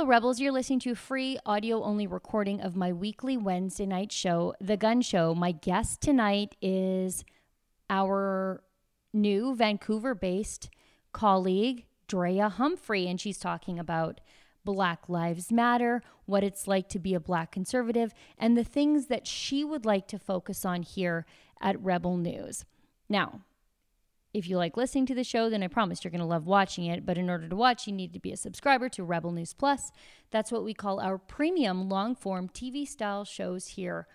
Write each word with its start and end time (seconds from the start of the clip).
Hello, 0.00 0.08
Rebels. 0.08 0.40
You're 0.40 0.50
listening 0.50 0.80
to 0.80 0.92
a 0.92 0.94
free 0.94 1.38
audio 1.44 1.82
only 1.82 2.06
recording 2.06 2.62
of 2.62 2.74
my 2.74 2.90
weekly 2.90 3.36
Wednesday 3.36 3.84
night 3.84 4.10
show, 4.10 4.54
The 4.58 4.78
Gun 4.78 5.02
Show. 5.02 5.34
My 5.34 5.52
guest 5.52 6.00
tonight 6.00 6.56
is 6.62 7.22
our 7.90 8.62
new 9.12 9.54
Vancouver 9.54 10.14
based 10.14 10.70
colleague, 11.12 11.84
Drea 12.08 12.48
Humphrey, 12.48 13.08
and 13.08 13.20
she's 13.20 13.36
talking 13.36 13.78
about 13.78 14.22
Black 14.64 15.06
Lives 15.10 15.52
Matter, 15.52 16.00
what 16.24 16.42
it's 16.42 16.66
like 16.66 16.88
to 16.88 16.98
be 16.98 17.12
a 17.12 17.20
Black 17.20 17.52
conservative, 17.52 18.14
and 18.38 18.56
the 18.56 18.64
things 18.64 19.08
that 19.08 19.26
she 19.26 19.64
would 19.64 19.84
like 19.84 20.08
to 20.08 20.18
focus 20.18 20.64
on 20.64 20.80
here 20.80 21.26
at 21.60 21.78
Rebel 21.78 22.16
News. 22.16 22.64
Now, 23.10 23.42
if 24.32 24.48
you 24.48 24.56
like 24.56 24.76
listening 24.76 25.06
to 25.06 25.14
the 25.14 25.24
show, 25.24 25.50
then 25.50 25.62
I 25.62 25.68
promise 25.68 26.04
you're 26.04 26.10
going 26.10 26.20
to 26.20 26.26
love 26.26 26.46
watching 26.46 26.84
it. 26.84 27.04
But 27.04 27.18
in 27.18 27.28
order 27.28 27.48
to 27.48 27.56
watch, 27.56 27.86
you 27.86 27.92
need 27.92 28.12
to 28.12 28.20
be 28.20 28.32
a 28.32 28.36
subscriber 28.36 28.88
to 28.90 29.04
Rebel 29.04 29.32
News 29.32 29.54
Plus. 29.54 29.90
That's 30.30 30.52
what 30.52 30.64
we 30.64 30.74
call 30.74 31.00
our 31.00 31.18
premium 31.18 31.88
long 31.88 32.14
form 32.14 32.48
TV 32.48 32.86
style 32.86 33.24
shows 33.24 33.68
here 33.68 34.06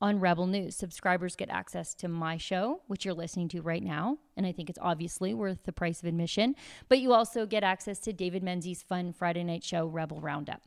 on 0.00 0.20
Rebel 0.20 0.46
News. 0.46 0.76
Subscribers 0.76 1.36
get 1.36 1.50
access 1.50 1.94
to 1.94 2.08
my 2.08 2.36
show, 2.36 2.82
which 2.86 3.04
you're 3.04 3.14
listening 3.14 3.48
to 3.48 3.62
right 3.62 3.82
now. 3.82 4.18
And 4.36 4.46
I 4.46 4.52
think 4.52 4.70
it's 4.70 4.78
obviously 4.80 5.34
worth 5.34 5.64
the 5.64 5.72
price 5.72 6.00
of 6.00 6.06
admission. 6.06 6.54
But 6.88 7.00
you 7.00 7.12
also 7.12 7.46
get 7.46 7.64
access 7.64 7.98
to 8.00 8.12
David 8.12 8.42
Menzies' 8.42 8.82
fun 8.82 9.12
Friday 9.12 9.42
night 9.42 9.64
show, 9.64 9.86
Rebel 9.86 10.20
Roundup. 10.20 10.62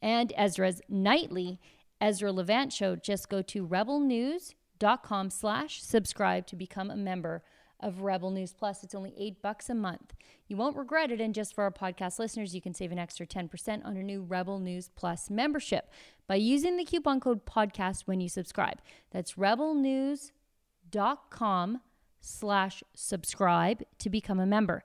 And 0.00 0.32
Ezra's 0.36 0.82
nightly 0.88 1.58
Ezra 2.00 2.30
Levant 2.30 2.72
show. 2.72 2.94
Just 2.96 3.28
go 3.28 3.42
to 3.42 3.66
rebelnews.com 3.66 5.30
slash 5.30 5.82
subscribe 5.82 6.46
to 6.46 6.56
become 6.56 6.90
a 6.90 6.96
member 6.96 7.42
of 7.80 8.00
Rebel 8.00 8.30
News 8.30 8.52
Plus. 8.52 8.82
It's 8.82 8.94
only 8.94 9.14
eight 9.18 9.42
bucks 9.42 9.68
a 9.68 9.74
month. 9.74 10.14
You 10.48 10.56
won't 10.56 10.76
regret 10.76 11.10
it. 11.10 11.20
And 11.20 11.34
just 11.34 11.54
for 11.54 11.64
our 11.64 11.70
podcast 11.70 12.18
listeners, 12.18 12.54
you 12.54 12.60
can 12.60 12.74
save 12.74 12.92
an 12.92 12.98
extra 12.98 13.26
10% 13.26 13.84
on 13.84 13.96
a 13.96 14.02
new 14.02 14.22
Rebel 14.22 14.58
News 14.58 14.90
Plus 14.94 15.30
membership 15.30 15.90
by 16.26 16.36
using 16.36 16.76
the 16.76 16.84
coupon 16.84 17.20
code 17.20 17.46
podcast 17.46 18.02
when 18.02 18.20
you 18.20 18.28
subscribe. 18.28 18.80
That's 19.10 19.34
rebelnews.com 19.34 21.80
slash 22.20 22.82
subscribe 22.94 23.82
to 23.98 24.10
become 24.10 24.40
a 24.40 24.46
member. 24.46 24.84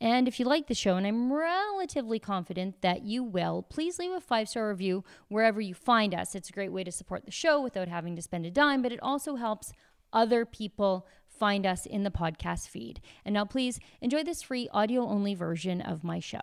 And 0.00 0.28
if 0.28 0.38
you 0.38 0.44
like 0.44 0.66
the 0.66 0.74
show, 0.74 0.96
and 0.96 1.06
I'm 1.06 1.32
relatively 1.32 2.18
confident 2.18 2.82
that 2.82 3.04
you 3.04 3.22
will, 3.22 3.62
please 3.62 3.98
leave 3.98 4.12
a 4.12 4.20
five 4.20 4.48
star 4.48 4.68
review 4.68 5.04
wherever 5.28 5.60
you 5.60 5.74
find 5.74 6.14
us. 6.14 6.34
It's 6.34 6.50
a 6.50 6.52
great 6.52 6.72
way 6.72 6.84
to 6.84 6.92
support 6.92 7.24
the 7.24 7.32
show 7.32 7.60
without 7.60 7.88
having 7.88 8.16
to 8.16 8.22
spend 8.22 8.44
a 8.44 8.50
dime, 8.50 8.82
but 8.82 8.92
it 8.92 9.02
also 9.02 9.36
helps 9.36 9.72
other 10.12 10.44
people 10.44 11.06
find 11.34 11.66
us 11.66 11.86
in 11.86 12.04
the 12.04 12.10
podcast 12.10 12.68
feed. 12.68 13.00
And 13.24 13.34
now, 13.34 13.44
please 13.44 13.80
enjoy 14.00 14.24
this 14.24 14.42
free 14.42 14.68
audio 14.72 15.02
only 15.02 15.34
version 15.34 15.80
of 15.80 16.04
my 16.04 16.20
show. 16.20 16.40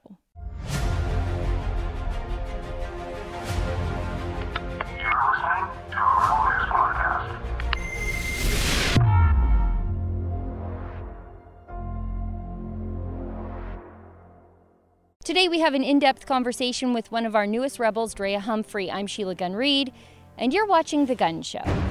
Today, 15.23 15.47
we 15.47 15.59
have 15.59 15.73
an 15.73 15.83
in 15.83 15.99
depth 15.99 16.25
conversation 16.25 16.93
with 16.93 17.11
one 17.11 17.25
of 17.25 17.35
our 17.35 17.47
newest 17.47 17.79
rebels, 17.79 18.13
Drea 18.13 18.39
Humphrey. 18.39 18.91
I'm 18.91 19.07
Sheila 19.07 19.35
Gunn 19.35 19.53
Reid, 19.53 19.93
and 20.37 20.51
you're 20.51 20.65
watching 20.65 21.05
The 21.05 21.15
Gun 21.15 21.41
Show. 21.41 21.90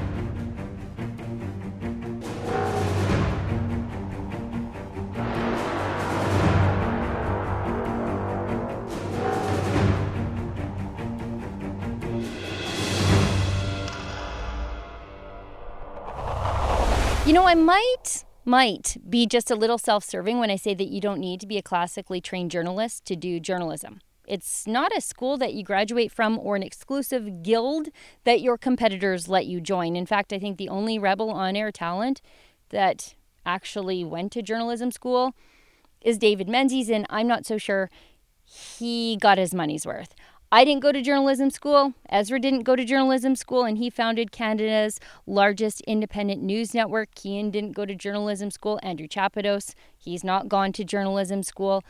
You 17.31 17.35
know, 17.35 17.47
I 17.47 17.55
might 17.55 18.25
might 18.45 18.97
be 19.09 19.25
just 19.25 19.53
a 19.53 19.55
little 19.55 19.79
self-serving 19.79 20.41
when 20.41 20.51
I 20.51 20.57
say 20.57 20.75
that 20.75 20.89
you 20.89 21.01
don't 21.01 21.21
need 21.21 21.39
to 21.39 21.47
be 21.47 21.59
a 21.59 21.63
classically 21.63 22.21
trained 22.21 22.51
journalist 22.51 23.05
to 23.05 23.15
do 23.15 23.39
journalism. 23.39 24.01
It's 24.27 24.67
not 24.67 24.91
a 24.97 25.01
school 25.01 25.37
that 25.39 25.55
you 25.55 25.63
graduate 25.63 26.11
from 26.11 26.41
or 26.41 26.57
an 26.57 26.65
exclusive 26.65 27.45
guild 27.45 27.91
that 28.25 28.41
your 28.41 28.59
competitors 28.59 29.29
let 29.29 29.47
you 29.47 29.61
join. 29.61 29.95
In 29.95 30.07
fact, 30.07 30.33
I 30.33 30.41
think 30.41 30.59
the 30.59 30.69
only 30.69 30.99
rebel 30.99 31.31
on 31.31 31.55
air 31.55 31.71
talent 31.71 32.21
that 32.71 33.15
actually 33.47 34.03
went 34.03 34.33
to 34.33 34.43
journalism 34.43 34.91
school 34.91 35.37
is 36.01 36.19
David 36.19 36.49
Menzies, 36.49 36.91
and 36.91 37.07
I'm 37.11 37.29
not 37.29 37.47
so 37.47 37.59
sure 37.59 37.91
he 38.43 39.17
got 39.21 39.39
his 39.39 39.55
money's 39.55 39.87
worth. 39.87 40.17
I 40.53 40.65
didn't 40.65 40.83
go 40.83 40.91
to 40.91 41.01
journalism 41.01 41.51
school. 41.51 41.95
Ezra 42.09 42.41
didn't 42.41 42.65
go 42.65 42.75
to 42.75 42.85
journalism 42.85 43.37
school, 43.37 43.63
and 43.65 43.79
he 43.79 43.89
founded 43.89 44.33
Canada's 44.33 44.99
largest 45.25 45.81
independent 45.83 46.43
news 46.43 46.75
network. 46.75 47.15
Keean 47.15 47.53
didn't 47.53 47.73
go 47.73 47.87
to 47.87 47.95
journalism 47.95 48.51
school. 48.51 48.81
Andrew 48.83 49.07
Chapados, 49.07 49.75
he's 49.97 50.25
not 50.25 50.49
gone 50.49 50.73
to 50.73 50.85
journalism 50.85 51.45
school. 51.45 51.85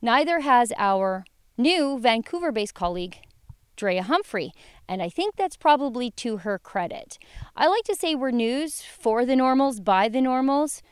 Neither 0.00 0.40
has 0.40 0.72
our 0.78 1.24
new 1.58 1.98
Vancouver 1.98 2.52
based 2.52 2.74
colleague, 2.74 3.16
Drea 3.74 4.04
Humphrey. 4.04 4.52
And 4.88 5.02
I 5.02 5.08
think 5.08 5.34
that's 5.34 5.56
probably 5.56 6.12
to 6.12 6.38
her 6.38 6.60
credit. 6.60 7.18
I 7.56 7.66
like 7.66 7.84
to 7.84 7.96
say 7.96 8.14
we're 8.14 8.30
news 8.30 8.80
for 8.80 9.26
the 9.26 9.34
normals, 9.34 9.80
by 9.80 10.08
the 10.08 10.20
normals. 10.20 10.82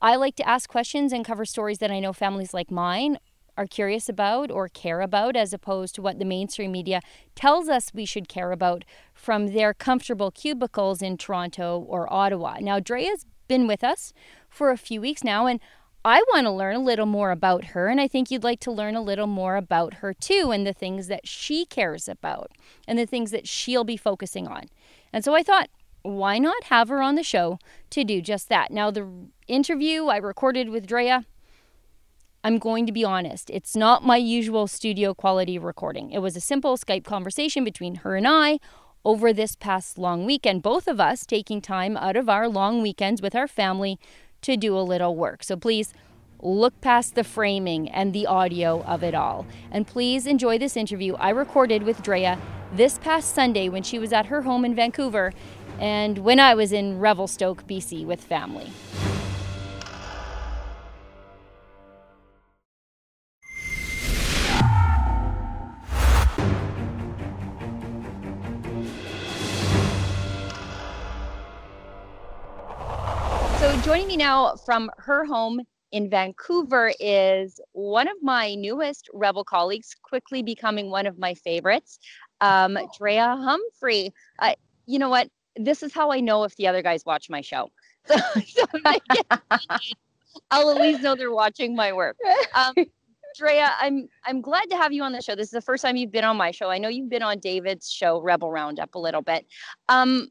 I 0.00 0.14
like 0.14 0.36
to 0.36 0.48
ask 0.48 0.70
questions 0.70 1.12
and 1.12 1.24
cover 1.24 1.44
stories 1.44 1.78
that 1.78 1.90
I 1.90 1.98
know 1.98 2.12
families 2.12 2.54
like 2.54 2.70
mine 2.70 3.18
are 3.58 3.66
curious 3.66 4.08
about 4.08 4.50
or 4.50 4.68
care 4.68 5.00
about, 5.00 5.36
as 5.36 5.52
opposed 5.52 5.94
to 5.96 6.02
what 6.02 6.18
the 6.18 6.24
mainstream 6.24 6.70
media 6.70 7.00
tells 7.34 7.68
us 7.68 7.92
we 7.92 8.04
should 8.04 8.28
care 8.28 8.52
about 8.52 8.84
from 9.12 9.48
their 9.48 9.74
comfortable 9.74 10.30
cubicles 10.30 11.02
in 11.02 11.18
Toronto 11.18 11.84
or 11.88 12.10
Ottawa. 12.10 12.58
Now, 12.60 12.78
Drea's 12.78 13.26
been 13.48 13.66
with 13.66 13.82
us 13.82 14.12
for 14.48 14.70
a 14.70 14.76
few 14.76 15.00
weeks 15.00 15.24
now, 15.24 15.46
and 15.46 15.58
I 16.04 16.22
want 16.32 16.46
to 16.46 16.52
learn 16.52 16.76
a 16.76 16.82
little 16.82 17.06
more 17.06 17.32
about 17.32 17.64
her, 17.66 17.88
and 17.88 18.00
I 18.00 18.06
think 18.06 18.30
you'd 18.30 18.44
like 18.44 18.60
to 18.60 18.70
learn 18.70 18.94
a 18.94 19.02
little 19.02 19.26
more 19.26 19.56
about 19.56 19.94
her 19.94 20.14
too, 20.14 20.52
and 20.52 20.64
the 20.64 20.72
things 20.72 21.08
that 21.08 21.26
she 21.26 21.66
cares 21.66 22.08
about, 22.08 22.52
and 22.86 22.96
the 22.96 23.06
things 23.06 23.32
that 23.32 23.48
she'll 23.48 23.84
be 23.84 23.96
focusing 23.96 24.46
on. 24.46 24.66
And 25.12 25.24
so 25.24 25.34
I 25.34 25.42
thought, 25.42 25.68
why 26.02 26.38
not 26.38 26.64
have 26.64 26.88
her 26.90 27.02
on 27.02 27.16
the 27.16 27.24
show 27.24 27.58
to 27.90 28.04
do 28.04 28.22
just 28.22 28.48
that? 28.48 28.70
Now, 28.70 28.92
the 28.92 29.08
interview 29.48 30.06
I 30.06 30.18
recorded 30.18 30.68
with 30.68 30.86
Drea 30.86 31.26
I'm 32.44 32.58
going 32.58 32.86
to 32.86 32.92
be 32.92 33.04
honest, 33.04 33.50
it's 33.50 33.74
not 33.74 34.04
my 34.04 34.16
usual 34.16 34.68
studio 34.68 35.12
quality 35.12 35.58
recording. 35.58 36.12
It 36.12 36.20
was 36.20 36.36
a 36.36 36.40
simple 36.40 36.76
Skype 36.76 37.04
conversation 37.04 37.64
between 37.64 37.96
her 37.96 38.14
and 38.14 38.28
I 38.28 38.60
over 39.04 39.32
this 39.32 39.56
past 39.56 39.98
long 39.98 40.24
weekend, 40.24 40.62
both 40.62 40.86
of 40.86 41.00
us 41.00 41.26
taking 41.26 41.60
time 41.60 41.96
out 41.96 42.16
of 42.16 42.28
our 42.28 42.48
long 42.48 42.80
weekends 42.80 43.20
with 43.20 43.34
our 43.34 43.48
family 43.48 43.98
to 44.42 44.56
do 44.56 44.78
a 44.78 44.80
little 44.80 45.16
work. 45.16 45.42
So 45.42 45.56
please 45.56 45.92
look 46.40 46.80
past 46.80 47.16
the 47.16 47.24
framing 47.24 47.88
and 47.88 48.12
the 48.12 48.26
audio 48.26 48.82
of 48.84 49.02
it 49.02 49.14
all. 49.14 49.44
And 49.72 49.84
please 49.84 50.24
enjoy 50.24 50.58
this 50.58 50.76
interview 50.76 51.14
I 51.14 51.30
recorded 51.30 51.82
with 51.82 52.02
Drea 52.02 52.38
this 52.72 52.98
past 52.98 53.34
Sunday 53.34 53.68
when 53.68 53.82
she 53.82 53.98
was 53.98 54.12
at 54.12 54.26
her 54.26 54.42
home 54.42 54.64
in 54.64 54.76
Vancouver 54.76 55.32
and 55.80 56.18
when 56.18 56.38
I 56.38 56.54
was 56.54 56.72
in 56.72 57.00
Revelstoke, 57.00 57.66
BC 57.66 58.06
with 58.06 58.22
family. 58.22 58.70
Now 74.28 74.56
from 74.56 74.90
her 74.98 75.24
home 75.24 75.60
in 75.90 76.10
Vancouver 76.10 76.92
is 77.00 77.60
one 77.72 78.08
of 78.08 78.16
my 78.22 78.54
newest 78.54 79.08
Rebel 79.14 79.42
colleagues, 79.42 79.96
quickly 80.02 80.42
becoming 80.42 80.90
one 80.90 81.06
of 81.06 81.18
my 81.18 81.32
favorites, 81.32 81.98
um, 82.42 82.76
oh. 82.76 82.88
Drea 82.98 83.36
Humphrey. 83.36 84.12
Uh, 84.38 84.54
you 84.86 84.98
know 84.98 85.08
what? 85.08 85.28
This 85.56 85.82
is 85.82 85.94
how 85.94 86.12
I 86.12 86.20
know 86.20 86.44
if 86.44 86.54
the 86.56 86.66
other 86.66 86.82
guys 86.82 87.04
watch 87.06 87.30
my 87.30 87.40
show. 87.40 87.70
So, 88.08 88.16
so 88.46 88.64
I'll 90.50 90.70
at 90.70 90.80
least 90.80 91.02
know 91.02 91.14
they're 91.14 91.30
watching 91.30 91.76
my 91.76 91.92
work. 91.92 92.16
Um, 92.54 92.74
Drea, 93.36 93.70
I'm 93.78 94.08
I'm 94.24 94.40
glad 94.40 94.70
to 94.70 94.76
have 94.78 94.94
you 94.94 95.02
on 95.02 95.12
the 95.12 95.20
show. 95.20 95.34
This 95.34 95.48
is 95.48 95.50
the 95.50 95.60
first 95.60 95.82
time 95.82 95.96
you've 95.96 96.12
been 96.12 96.24
on 96.24 96.38
my 96.38 96.50
show. 96.50 96.70
I 96.70 96.78
know 96.78 96.88
you've 96.88 97.10
been 97.10 97.22
on 97.22 97.38
David's 97.38 97.90
show, 97.90 98.22
Rebel 98.22 98.50
Roundup, 98.50 98.94
a 98.94 98.98
little 98.98 99.20
bit. 99.20 99.44
Um, 99.90 100.30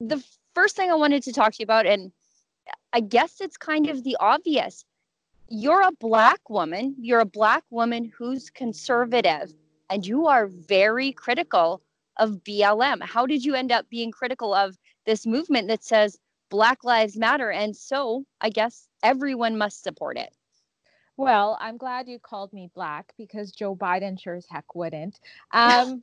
the 0.00 0.20
first 0.54 0.74
thing 0.74 0.90
I 0.90 0.94
wanted 0.94 1.22
to 1.24 1.32
talk 1.32 1.52
to 1.52 1.56
you 1.60 1.64
about, 1.64 1.86
and 1.86 2.10
I 2.92 3.00
guess 3.00 3.40
it's 3.40 3.56
kind 3.56 3.88
of 3.88 4.04
the 4.04 4.16
obvious. 4.20 4.84
You're 5.48 5.82
a 5.82 5.92
black 5.92 6.48
woman, 6.48 6.94
you're 6.98 7.20
a 7.20 7.26
black 7.26 7.64
woman 7.70 8.10
who's 8.16 8.50
conservative, 8.50 9.52
and 9.90 10.06
you 10.06 10.26
are 10.26 10.46
very 10.46 11.12
critical 11.12 11.82
of 12.18 12.42
BLM. 12.44 13.02
How 13.02 13.26
did 13.26 13.44
you 13.44 13.54
end 13.54 13.72
up 13.72 13.88
being 13.88 14.10
critical 14.10 14.54
of 14.54 14.76
this 15.04 15.26
movement 15.26 15.68
that 15.68 15.84
says 15.84 16.18
Black 16.50 16.84
Lives 16.84 17.16
Matter? 17.16 17.50
And 17.50 17.76
so 17.76 18.24
I 18.40 18.50
guess 18.50 18.88
everyone 19.02 19.58
must 19.58 19.82
support 19.82 20.16
it. 20.16 20.32
Well, 21.16 21.58
I'm 21.60 21.76
glad 21.76 22.08
you 22.08 22.18
called 22.18 22.52
me 22.52 22.70
black 22.74 23.12
because 23.18 23.52
Joe 23.52 23.76
Biden 23.76 24.20
sure 24.20 24.34
as 24.34 24.46
heck 24.48 24.74
wouldn't. 24.74 25.20
Um, 25.52 26.02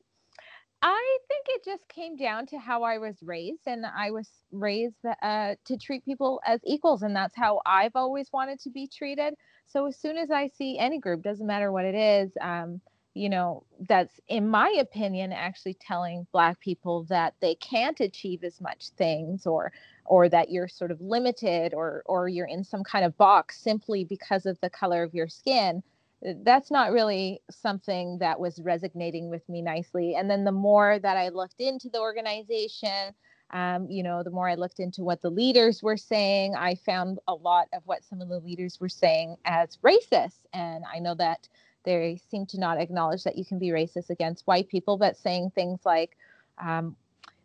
I 0.82 1.18
think 1.28 1.46
it 1.50 1.66
just 1.66 1.88
came 1.90 2.16
down 2.16 2.46
to 2.48 2.58
how 2.58 2.84
I 2.84 3.00
was 3.00 3.18
raised, 3.22 3.64
and 3.68 3.86
I 3.86 4.12
was 4.12 4.30
raised 4.52 4.96
uh, 5.22 5.56
to 5.66 5.78
treat 5.78 6.06
people 6.06 6.42
as 6.46 6.62
equals, 6.64 7.04
and 7.04 7.16
that's 7.16 7.36
how 7.36 7.62
I've 7.66 7.96
always 7.96 8.30
wanted 8.32 8.60
to 8.62 8.70
be 8.70 8.88
treated. 8.88 9.34
So 9.68 9.86
as 9.88 9.98
soon 9.98 10.18
as 10.18 10.32
I 10.32 10.48
see 10.48 10.78
any 10.80 11.00
group, 11.00 11.22
doesn't 11.22 11.46
matter 11.46 11.72
what 11.72 11.86
it 11.86 11.96
is, 11.96 12.32
um, 12.40 12.80
you 13.14 13.28
know, 13.28 13.66
that's 13.88 14.22
in 14.30 14.48
my 14.48 14.70
opinion 14.80 15.34
actually 15.34 15.74
telling 15.74 16.26
Black 16.32 16.60
people 16.62 17.04
that 17.10 17.34
they 17.42 17.56
can't 17.56 18.00
achieve 18.00 18.44
as 18.46 18.62
much 18.62 18.90
things, 18.92 19.46
or 19.46 19.74
or 20.06 20.30
that 20.30 20.50
you're 20.50 20.70
sort 20.70 20.92
of 20.92 21.02
limited, 21.02 21.74
or 21.74 22.04
or 22.06 22.30
you're 22.30 22.48
in 22.48 22.64
some 22.64 22.84
kind 22.84 23.04
of 23.04 23.18
box 23.18 23.60
simply 23.60 24.06
because 24.06 24.46
of 24.46 24.58
the 24.62 24.70
color 24.70 25.04
of 25.04 25.14
your 25.14 25.28
skin 25.28 25.84
that's 26.44 26.70
not 26.70 26.92
really 26.92 27.42
something 27.50 28.18
that 28.20 28.40
was 28.40 28.62
resonating 28.62 29.30
with 29.30 29.48
me 29.48 29.62
nicely. 29.62 30.16
And 30.16 30.30
then 30.30 30.44
the 30.44 30.52
more 30.52 31.00
that 31.00 31.18
I 31.18 31.30
looked 31.30 31.60
into 31.62 31.90
the 31.90 32.00
organization, 32.00 33.14
um, 33.52 33.88
you 33.90 34.04
know, 34.04 34.22
the 34.22 34.30
more 34.30 34.50
I 34.50 34.56
looked 34.56 34.80
into 34.80 35.04
what 35.04 35.22
the 35.22 35.30
leaders 35.30 35.82
were 35.82 35.98
saying, 35.98 36.56
I 36.56 36.76
found 36.76 37.20
a 37.28 37.34
lot 37.34 37.68
of 37.74 37.82
what 37.86 38.04
some 38.04 38.22
of 38.22 38.30
the 38.30 38.40
leaders 38.40 38.80
were 38.80 38.90
saying 38.90 39.38
as 39.46 39.78
racist. 39.78 40.40
And 40.54 40.84
I 40.94 41.00
know 41.00 41.16
that 41.16 41.48
they 41.84 42.20
seem 42.30 42.46
to 42.48 42.60
not 42.60 42.80
acknowledge 42.80 43.24
that 43.24 43.38
you 43.38 43.46
can 43.46 43.58
be 43.58 43.70
racist 43.70 44.10
against 44.10 44.46
white 44.46 44.68
people, 44.68 44.98
but 44.98 45.18
saying 45.18 45.52
things 45.56 45.80
like, 45.86 46.18
um, 46.62 46.96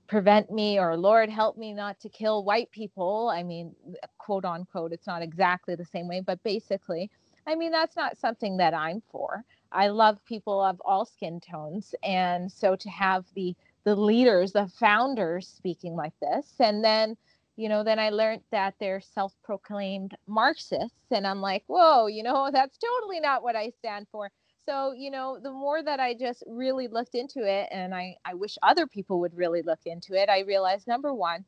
prevent 0.06 0.50
me 0.50 0.78
or 0.78 0.96
Lord 0.96 1.30
help 1.30 1.56
me 1.56 1.72
not 1.72 1.98
to 2.00 2.08
kill 2.08 2.44
white 2.44 2.70
people. 2.70 3.30
I 3.32 3.42
mean, 3.42 3.74
quote 4.18 4.44
unquote, 4.44 4.92
it's 4.92 5.06
not 5.06 5.22
exactly 5.22 5.74
the 5.74 5.84
same 5.84 6.08
way, 6.08 6.20
but 6.20 6.42
basically, 6.42 7.10
I 7.46 7.54
mean, 7.54 7.72
that's 7.72 7.96
not 7.96 8.18
something 8.18 8.56
that 8.58 8.74
I'm 8.74 9.02
for. 9.10 9.44
I 9.72 9.88
love 9.88 10.24
people 10.24 10.60
of 10.62 10.80
all 10.84 11.04
skin 11.04 11.40
tones. 11.40 11.94
And 12.02 12.50
so 12.50 12.76
to 12.76 12.90
have 12.90 13.26
the 13.34 13.54
the 13.84 13.94
leaders, 13.94 14.52
the 14.52 14.66
founders 14.80 15.46
speaking 15.46 15.94
like 15.94 16.14
this, 16.18 16.54
and 16.58 16.82
then, 16.82 17.18
you 17.56 17.68
know, 17.68 17.84
then 17.84 17.98
I 17.98 18.08
learned 18.08 18.40
that 18.50 18.74
they're 18.80 19.02
self-proclaimed 19.02 20.16
Marxists. 20.26 21.10
And 21.10 21.26
I'm 21.26 21.42
like, 21.42 21.64
whoa, 21.66 22.06
you 22.06 22.22
know, 22.22 22.48
that's 22.52 22.78
totally 22.78 23.20
not 23.20 23.42
what 23.42 23.56
I 23.56 23.70
stand 23.78 24.06
for. 24.10 24.30
So, 24.66 24.92
you 24.92 25.10
know, 25.10 25.38
the 25.38 25.52
more 25.52 25.82
that 25.82 26.00
I 26.00 26.14
just 26.14 26.42
really 26.46 26.88
looked 26.88 27.14
into 27.14 27.44
it, 27.46 27.68
and 27.70 27.94
I, 27.94 28.16
I 28.24 28.32
wish 28.32 28.56
other 28.62 28.86
people 28.86 29.20
would 29.20 29.36
really 29.36 29.60
look 29.60 29.80
into 29.84 30.14
it, 30.14 30.30
I 30.30 30.40
realized 30.40 30.86
number 30.86 31.12
one, 31.12 31.44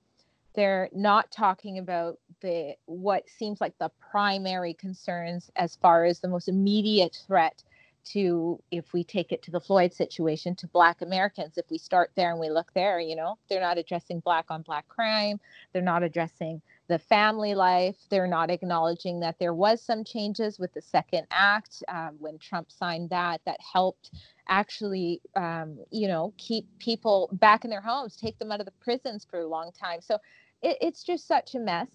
they're 0.57 0.89
not 0.93 1.31
talking 1.31 1.79
about 1.79 2.19
the 2.41 2.75
what 2.87 3.29
seems 3.29 3.61
like 3.61 3.79
the 3.79 3.91
primary 4.11 4.75
concerns 4.75 5.51
as 5.57 5.77
far 5.77 6.05
as 6.05 6.19
the 6.19 6.29
most 6.29 6.49
immediate 6.49 7.17
threat 7.27 7.63
to 8.05 8.63
if 8.71 8.93
we 8.93 9.03
take 9.03 9.33
it 9.33 9.43
to 9.43 9.51
the 9.51 9.61
Floyd 9.61 9.93
situation 9.93 10.55
to 10.55 10.69
black 10.69 11.03
Americans. 11.03 11.59
If 11.59 11.71
we 11.71 11.79
start 11.79 12.13
there 12.15 12.31
and 12.31 12.41
we 12.41 12.51
look 12.51 12.73
there 12.75 12.99
you 12.99 13.17
know 13.17 13.39
they're 13.49 13.61
not 13.61 13.79
addressing 13.79 14.21
black 14.21 14.47
on 14.49 14.63
black 14.63 14.89
crime. 14.89 15.39
They're 15.73 15.83
not 15.83 16.03
addressing 16.03 16.63
the 16.89 16.99
family 16.99 17.55
life. 17.55 17.97
They're 18.09 18.29
not 18.29 18.51
acknowledging 18.51 19.21
that 19.21 19.39
there 19.39 19.55
was 19.55 19.83
some 19.83 20.05
changes 20.05 20.59
with 20.59 20.73
the 20.73 20.83
second 20.83 21.27
act 21.33 21.83
um, 21.89 22.17
when 22.19 22.39
Trump 22.39 22.71
signed 22.71 23.11
that 23.11 23.41
that 23.45 23.61
helped 23.61 24.13
actually 24.49 25.21
um, 25.35 25.79
you 25.91 26.07
know 26.09 26.33
keep 26.39 26.67
people 26.79 27.29
back 27.33 27.65
in 27.65 27.71
their 27.71 27.81
homes 27.81 28.17
take 28.17 28.39
them 28.39 28.53
out 28.53 28.61
of 28.61 28.67
the 28.67 28.73
prisons 28.81 29.27
for 29.29 29.41
a 29.41 29.47
long 29.47 29.71
time. 29.73 30.01
So 30.01 30.19
it, 30.63 30.79
it's 30.81 31.03
just 31.03 31.27
such 31.27 31.55
a 31.55 31.59
mess. 31.59 31.89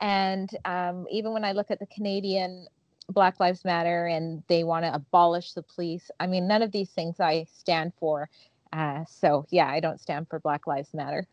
And 0.00 0.50
um, 0.64 1.06
even 1.10 1.32
when 1.32 1.44
I 1.44 1.52
look 1.52 1.70
at 1.70 1.78
the 1.78 1.86
Canadian 1.86 2.66
Black 3.08 3.40
Lives 3.40 3.64
Matter 3.64 4.06
and 4.06 4.42
they 4.48 4.64
want 4.64 4.84
to 4.84 4.94
abolish 4.94 5.52
the 5.52 5.62
police, 5.62 6.10
I 6.20 6.26
mean, 6.26 6.46
none 6.46 6.62
of 6.62 6.72
these 6.72 6.90
things 6.90 7.20
I 7.20 7.46
stand 7.52 7.92
for. 7.98 8.28
Uh, 8.72 9.04
so, 9.08 9.46
yeah, 9.50 9.68
I 9.68 9.80
don't 9.80 10.00
stand 10.00 10.28
for 10.28 10.40
Black 10.40 10.66
Lives 10.66 10.92
Matter. 10.92 11.26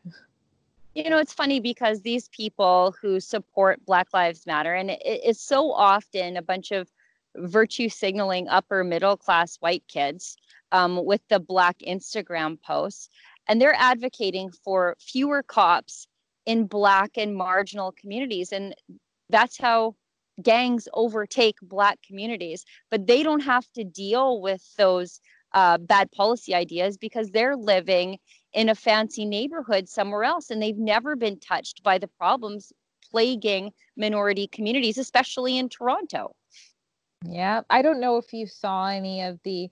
You 0.95 1.09
know, 1.09 1.17
it's 1.17 1.33
funny 1.33 1.59
because 1.59 2.01
these 2.01 2.29
people 2.29 2.95
who 3.01 3.19
support 3.19 3.83
Black 3.85 4.07
Lives 4.13 4.45
Matter, 4.45 4.75
and 4.75 4.91
it, 4.91 5.01
it's 5.03 5.41
so 5.41 5.71
often 5.71 6.37
a 6.37 6.41
bunch 6.41 6.71
of 6.71 6.87
virtue 7.35 7.89
signaling 7.89 8.47
upper 8.47 8.83
middle 8.83 9.17
class 9.17 9.57
white 9.57 9.83
kids 9.87 10.37
um, 10.71 11.03
with 11.03 11.21
the 11.29 11.39
Black 11.39 11.79
Instagram 11.79 12.61
posts, 12.61 13.09
and 13.47 13.59
they're 13.59 13.75
advocating 13.77 14.51
for 14.51 14.95
fewer 14.99 15.41
cops 15.41 16.07
in 16.45 16.65
black 16.65 17.11
and 17.17 17.35
marginal 17.35 17.93
communities 17.93 18.51
and 18.51 18.75
that's 19.29 19.57
how 19.57 19.95
gangs 20.41 20.87
overtake 20.93 21.55
black 21.61 21.99
communities. 22.05 22.65
But 22.89 23.07
they 23.07 23.23
don't 23.23 23.41
have 23.41 23.65
to 23.73 23.83
deal 23.83 24.41
with 24.41 24.63
those 24.77 25.19
uh, 25.53 25.77
bad 25.77 26.11
policy 26.11 26.55
ideas 26.55 26.97
because 26.97 27.29
they're 27.29 27.55
living 27.55 28.17
in 28.53 28.69
a 28.69 28.75
fancy 28.75 29.25
neighborhood 29.25 29.87
somewhere 29.87 30.23
else 30.23 30.49
and 30.49 30.61
they've 30.61 30.77
never 30.77 31.15
been 31.15 31.39
touched 31.39 31.83
by 31.83 31.97
the 31.97 32.07
problems 32.07 32.73
plaguing 33.11 33.71
minority 33.95 34.47
communities 34.47 34.97
especially 34.97 35.57
in 35.57 35.69
toronto. 35.69 36.35
Yeah 37.25 37.61
i 37.69 37.81
don't 37.81 37.99
know 37.99 38.17
if 38.17 38.33
you 38.33 38.47
saw 38.47 38.87
any 38.87 39.21
of 39.21 39.39
the 39.43 39.69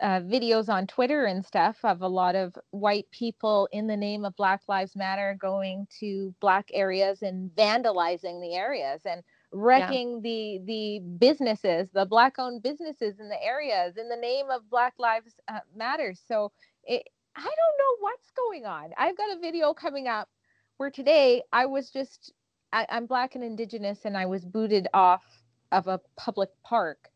uh, 0.00 0.20
videos 0.20 0.68
on 0.68 0.86
Twitter 0.86 1.24
and 1.24 1.44
stuff 1.44 1.76
of 1.82 2.02
a 2.02 2.08
lot 2.08 2.34
of 2.34 2.54
white 2.70 3.06
people 3.10 3.68
in 3.72 3.86
the 3.86 3.96
name 3.96 4.24
of 4.24 4.36
Black 4.36 4.60
Lives 4.68 4.94
Matter 4.94 5.36
going 5.40 5.86
to 6.00 6.34
black 6.40 6.68
areas 6.74 7.22
and 7.22 7.50
vandalizing 7.56 8.40
the 8.40 8.54
areas 8.54 9.00
and 9.06 9.22
wrecking 9.52 10.16
yeah. 10.16 10.20
the 10.22 10.60
the 10.66 11.00
businesses, 11.18 11.88
the 11.94 12.04
black 12.04 12.38
owned 12.38 12.62
businesses 12.62 13.18
in 13.18 13.28
the 13.28 13.42
areas 13.42 13.96
in 13.96 14.08
the 14.08 14.16
name 14.16 14.50
of 14.50 14.68
Black 14.68 14.94
Lives 14.98 15.34
uh, 15.48 15.60
Matter. 15.74 16.14
So 16.28 16.52
it, 16.84 17.02
I 17.34 17.42
don't 17.42 17.46
know 17.48 17.96
what's 18.00 18.30
going 18.36 18.66
on. 18.66 18.90
I've 18.98 19.16
got 19.16 19.36
a 19.36 19.40
video 19.40 19.72
coming 19.72 20.08
up 20.08 20.28
where 20.76 20.90
today 20.90 21.42
I 21.52 21.66
was 21.66 21.90
just 21.90 22.32
I, 22.72 22.86
I'm 22.90 23.06
black 23.06 23.34
and 23.34 23.44
indigenous 23.44 24.00
and 24.04 24.16
I 24.16 24.26
was 24.26 24.44
booted 24.44 24.88
off 24.92 25.24
of 25.72 25.86
a 25.86 26.00
public 26.16 26.50
park 26.62 27.08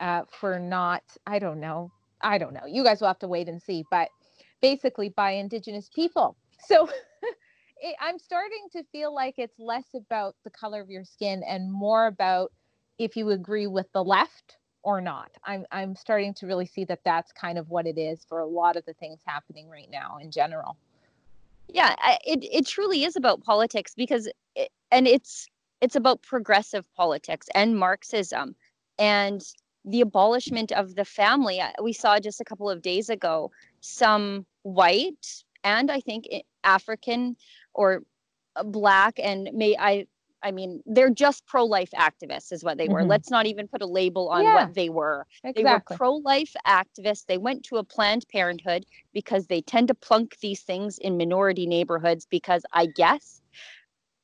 uh, 0.00 0.22
for 0.40 0.60
not 0.60 1.02
I 1.26 1.40
don't 1.40 1.58
know 1.58 1.90
I 2.20 2.38
don't 2.38 2.54
know. 2.54 2.66
You 2.66 2.84
guys 2.84 3.00
will 3.00 3.08
have 3.08 3.18
to 3.20 3.28
wait 3.28 3.48
and 3.48 3.62
see, 3.62 3.84
but 3.90 4.08
basically 4.60 5.08
by 5.10 5.32
indigenous 5.32 5.90
people. 5.94 6.36
So 6.66 6.88
it, 7.80 7.94
I'm 8.00 8.18
starting 8.18 8.66
to 8.72 8.82
feel 8.90 9.14
like 9.14 9.34
it's 9.38 9.60
less 9.60 9.84
about 9.94 10.34
the 10.42 10.50
color 10.50 10.80
of 10.80 10.90
your 10.90 11.04
skin 11.04 11.44
and 11.46 11.72
more 11.72 12.08
about 12.08 12.52
if 12.98 13.16
you 13.16 13.30
agree 13.30 13.68
with 13.68 13.86
the 13.92 14.02
left 14.02 14.56
or 14.82 15.00
not. 15.00 15.30
I'm 15.44 15.64
I'm 15.70 15.94
starting 15.94 16.34
to 16.34 16.46
really 16.46 16.66
see 16.66 16.84
that 16.86 17.00
that's 17.04 17.30
kind 17.30 17.58
of 17.58 17.70
what 17.70 17.86
it 17.86 17.96
is 17.96 18.24
for 18.28 18.40
a 18.40 18.46
lot 18.46 18.76
of 18.76 18.84
the 18.86 18.94
things 18.94 19.20
happening 19.24 19.68
right 19.68 19.88
now 19.88 20.18
in 20.20 20.32
general. 20.32 20.76
Yeah, 21.68 21.94
it 22.26 22.40
it 22.42 22.66
truly 22.66 23.04
is 23.04 23.14
about 23.14 23.44
politics 23.44 23.94
because 23.96 24.28
it, 24.56 24.70
and 24.90 25.06
it's 25.06 25.46
it's 25.80 25.94
about 25.94 26.22
progressive 26.22 26.84
politics 26.94 27.48
and 27.54 27.78
Marxism 27.78 28.56
and 28.98 29.44
the 29.84 30.00
abolishment 30.00 30.72
of 30.72 30.94
the 30.94 31.04
family. 31.04 31.60
Uh, 31.60 31.70
we 31.82 31.92
saw 31.92 32.18
just 32.18 32.40
a 32.40 32.44
couple 32.44 32.68
of 32.68 32.82
days 32.82 33.08
ago 33.08 33.50
some 33.80 34.44
white 34.62 35.44
and 35.64 35.90
I 35.90 36.00
think 36.00 36.26
African 36.64 37.36
or 37.74 38.02
uh, 38.56 38.64
black 38.64 39.18
and 39.22 39.48
may 39.52 39.76
I 39.78 40.06
I 40.42 40.52
mean 40.52 40.82
they're 40.86 41.10
just 41.10 41.46
pro-life 41.46 41.90
activists 41.96 42.52
is 42.52 42.62
what 42.62 42.78
they 42.78 42.88
were. 42.88 43.00
Mm-hmm. 43.00 43.10
Let's 43.10 43.30
not 43.30 43.46
even 43.46 43.66
put 43.66 43.82
a 43.82 43.86
label 43.86 44.28
on 44.28 44.44
yeah, 44.44 44.54
what 44.54 44.74
they 44.74 44.88
were. 44.88 45.26
Exactly. 45.42 45.64
They 45.64 45.70
were 45.70 45.96
pro-life 45.96 46.54
activists. 46.66 47.26
They 47.26 47.38
went 47.38 47.64
to 47.64 47.76
a 47.76 47.84
planned 47.84 48.26
parenthood 48.30 48.86
because 49.12 49.46
they 49.46 49.62
tend 49.62 49.88
to 49.88 49.94
plunk 49.94 50.36
these 50.40 50.62
things 50.62 50.98
in 50.98 51.16
minority 51.16 51.66
neighborhoods 51.66 52.26
because 52.26 52.64
I 52.72 52.86
guess 52.86 53.40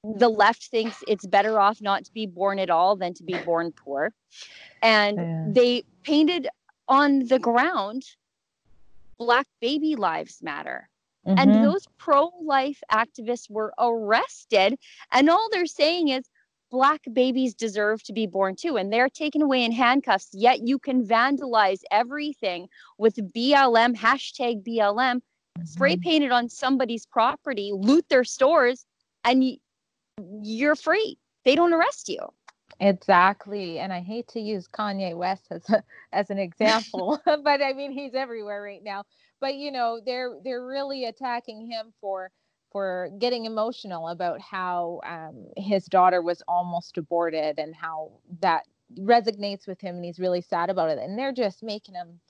the 0.05 0.29
left 0.29 0.65
thinks 0.67 1.03
it's 1.09 1.27
better 1.27 1.59
off 1.59 1.81
not 1.81 2.05
to 2.05 2.13
be 2.13 2.27
born 2.27 2.59
at 2.59 2.71
all 2.71 2.95
than 2.95 3.15
to 3.15 3.23
be 3.23 3.35
born 3.45 3.73
poor. 3.73 4.13
And 4.83 5.17
yeah. 5.17 5.45
they 5.49 5.85
painted 6.03 6.49
on 6.89 7.27
the 7.27 7.39
ground 7.39 8.05
Black 9.19 9.47
baby 9.61 9.97
lives 9.97 10.41
matter. 10.43 10.89
Mm-hmm. 11.27 11.39
And 11.39 11.65
those 11.65 11.87
pro 11.99 12.31
life 12.43 12.83
activists 12.93 13.49
were 13.49 13.73
arrested. 13.79 14.77
And 15.11 15.31
all 15.31 15.49
they're 15.51 15.67
saying 15.67 16.09
is 16.09 16.29
Black 16.71 17.01
babies 17.13 17.55
deserve 17.55 18.03
to 18.03 18.13
be 18.13 18.27
born 18.27 18.57
too. 18.57 18.77
And 18.77 18.93
they're 18.93 19.09
taken 19.09 19.41
away 19.41 19.65
in 19.65 19.73
handcuffs. 19.73 20.31
Yet 20.33 20.67
you 20.67 20.79
can 20.79 21.07
vandalize 21.07 21.81
everything 21.91 22.69
with 22.99 23.17
BLM, 23.33 23.97
hashtag 23.97 24.67
BLM, 24.67 25.17
mm-hmm. 25.17 25.65
spray 25.65 25.97
painted 25.97 26.33
on 26.33 26.51
somebody's 26.51 27.07
property, 27.07 27.71
loot 27.73 28.07
their 28.11 28.25
stores, 28.25 28.85
and 29.25 29.59
you're 30.43 30.77
free. 30.77 31.19
They 31.45 31.55
don't 31.55 31.73
arrest 31.73 32.09
you. 32.09 32.21
Exactly. 32.81 33.79
And 33.79 33.93
I 33.93 34.01
hate 34.01 34.29
to 34.29 34.41
use 34.41 34.67
Kanye 34.67 35.17
West 35.17 35.47
as 35.51 35.69
a, 35.71 35.83
as 36.13 36.31
an 36.31 36.39
example, 36.39 37.21
but 37.25 37.63
I 37.63 37.73
mean 37.73 37.93
he's 37.93 38.15
everywhere 38.15 38.63
right 38.63 38.83
now. 38.83 39.05
But 39.41 39.55
you 39.55 39.71
know, 39.71 40.01
they're 40.05 40.35
they're 40.43 40.67
really 40.67 41.05
attacking 41.05 41.71
him 41.71 41.93
for 42.01 42.31
for 42.73 43.11
getting 43.21 43.45
emotional 43.45 44.09
about 44.09 44.41
how 44.41 45.01
um, 45.07 45.47
his 45.57 45.87
daughter 45.87 46.21
was 46.21 46.43
almost 46.49 46.99
aborted 46.99 47.59
and 47.61 47.73
how 47.75 48.11
that 48.41 48.65
resonates 48.99 49.69
with 49.69 49.81
him 49.81 49.97
and 49.97 50.05
he's 50.05 50.19
really 50.19 50.41
sad 50.41 50.71
about 50.71 50.91
it 50.91 50.99
and 50.99 51.19
they're 51.19 51.33
just 51.33 51.63
making 51.63 51.95
him 51.95 52.21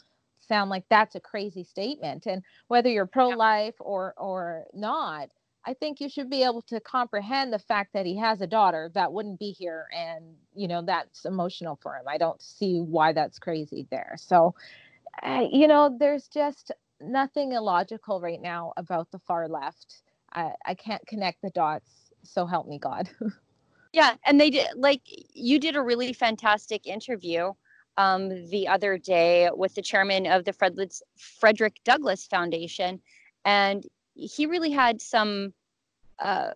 sound 0.41 0.71
like 0.71 0.85
that's 0.91 1.14
a 1.14 1.21
crazy 1.21 1.64
statement 1.64 2.26
and 2.26 2.43
whether 2.69 2.88
you're 2.88 3.07
pro-life 3.07 3.75
or 3.81 4.14
or 4.19 4.64
not 4.75 5.31
i 5.66 5.75
think 5.75 6.00
you 6.00 6.09
should 6.09 6.30
be 6.30 6.42
able 6.42 6.62
to 6.62 6.80
comprehend 6.80 7.52
the 7.52 7.59
fact 7.59 7.92
that 7.92 8.06
he 8.06 8.16
has 8.16 8.40
a 8.40 8.47
daughter 8.47 8.90
that 8.94 9.12
wouldn't 9.12 9.38
be 9.38 9.50
here 9.50 9.87
and 9.97 10.25
you 10.54 10.68
know 10.68 10.83
that's 10.83 11.25
emotional 11.25 11.78
for 11.83 11.97
him. 11.97 12.04
I 12.09 12.18
don't 12.18 12.40
see 12.40 12.80
why 12.80 13.12
that's 13.12 13.38
crazy 13.38 13.87
there. 13.90 14.14
So 14.16 14.54
uh, 15.23 15.47
you 15.50 15.66
know 15.68 15.97
there's 15.99 16.28
just 16.28 16.73
nothing 17.00 17.52
illogical 17.52 18.21
right 18.21 18.40
now 18.40 18.73
about 18.76 19.11
the 19.11 19.18
far 19.18 19.49
left. 19.49 20.02
I 20.33 20.52
i 20.66 20.75
can't 20.75 21.04
connect 21.06 21.42
the 21.42 21.50
dots 21.50 22.11
so 22.23 22.47
help 22.47 22.66
me 22.66 22.78
god. 22.78 23.09
Yeah 23.92 24.16
and 24.26 24.40
they 24.40 24.50
did 24.50 24.66
like 24.75 25.02
you 25.06 25.61
did 25.61 25.76
a 25.76 25.83
really 25.83 26.12
fantastic 26.12 26.85
interview 26.88 27.52
um, 27.97 28.28
the 28.50 28.66
other 28.66 28.99
day 28.99 29.49
with 29.54 29.75
the 29.76 29.83
chairman 29.83 30.26
of 30.26 30.44
the 30.44 30.52
Frederick 31.16 31.76
Douglass 31.85 32.26
Foundation, 32.26 33.00
and 33.44 33.87
he 34.14 34.47
really 34.47 34.71
had 34.71 35.00
some. 35.00 35.52
Uh, 36.18 36.50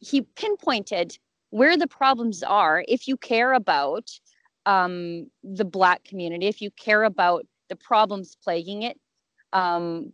he 0.00 0.22
pinpointed 0.22 1.18
where 1.50 1.76
the 1.76 1.86
problems 1.86 2.42
are. 2.42 2.84
If 2.88 3.06
you 3.08 3.16
care 3.16 3.52
about 3.52 4.10
um, 4.66 5.30
the 5.42 5.64
Black 5.64 6.04
community, 6.04 6.46
if 6.46 6.60
you 6.60 6.70
care 6.72 7.04
about 7.04 7.46
the 7.68 7.76
problems 7.76 8.36
plaguing 8.42 8.82
it, 8.82 8.98
um, 9.52 10.12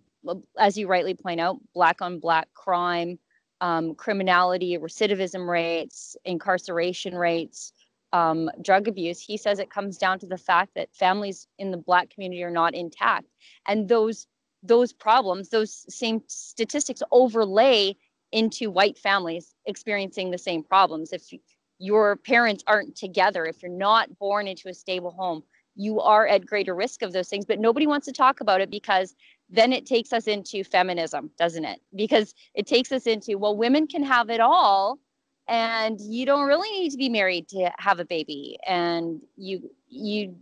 as 0.58 0.76
you 0.76 0.86
rightly 0.86 1.14
point 1.14 1.40
out, 1.40 1.58
Black 1.74 2.02
on 2.02 2.20
Black 2.20 2.48
crime, 2.54 3.18
um, 3.60 3.94
criminality, 3.94 4.76
recidivism 4.78 5.48
rates, 5.48 6.16
incarceration 6.24 7.14
rates, 7.14 7.72
um, 8.12 8.50
drug 8.62 8.88
abuse, 8.88 9.20
he 9.20 9.36
says 9.36 9.58
it 9.58 9.70
comes 9.70 9.96
down 9.96 10.18
to 10.18 10.26
the 10.26 10.38
fact 10.38 10.72
that 10.74 10.94
families 10.94 11.46
in 11.58 11.70
the 11.70 11.76
Black 11.76 12.10
community 12.10 12.42
are 12.42 12.50
not 12.50 12.74
intact, 12.74 13.26
and 13.66 13.88
those 13.88 14.26
those 14.62 14.92
problems, 14.92 15.48
those 15.48 15.84
same 15.88 16.22
statistics 16.26 17.02
overlay 17.10 17.96
into 18.32 18.70
white 18.70 18.98
families 18.98 19.54
experiencing 19.66 20.30
the 20.30 20.38
same 20.38 20.62
problems. 20.62 21.12
If 21.12 21.32
your 21.78 22.16
parents 22.16 22.62
aren't 22.66 22.96
together, 22.96 23.46
if 23.46 23.62
you're 23.62 23.72
not 23.72 24.18
born 24.18 24.46
into 24.46 24.68
a 24.68 24.74
stable 24.74 25.10
home, 25.10 25.42
you 25.76 26.00
are 26.00 26.26
at 26.26 26.46
greater 26.46 26.74
risk 26.74 27.02
of 27.02 27.12
those 27.12 27.28
things. 27.28 27.44
But 27.44 27.58
nobody 27.58 27.86
wants 27.86 28.06
to 28.06 28.12
talk 28.12 28.40
about 28.40 28.60
it 28.60 28.70
because 28.70 29.14
then 29.48 29.72
it 29.72 29.86
takes 29.86 30.12
us 30.12 30.26
into 30.26 30.62
feminism, 30.62 31.30
doesn't 31.38 31.64
it? 31.64 31.80
Because 31.94 32.34
it 32.54 32.66
takes 32.66 32.92
us 32.92 33.06
into, 33.06 33.38
well, 33.38 33.56
women 33.56 33.86
can 33.86 34.02
have 34.04 34.30
it 34.30 34.40
all 34.40 34.98
and 35.50 36.00
you 36.00 36.24
don't 36.24 36.46
really 36.46 36.70
need 36.70 36.90
to 36.90 36.96
be 36.96 37.08
married 37.08 37.48
to 37.48 37.70
have 37.78 37.98
a 37.98 38.04
baby 38.04 38.56
and 38.66 39.20
you 39.36 39.70
you 39.88 40.36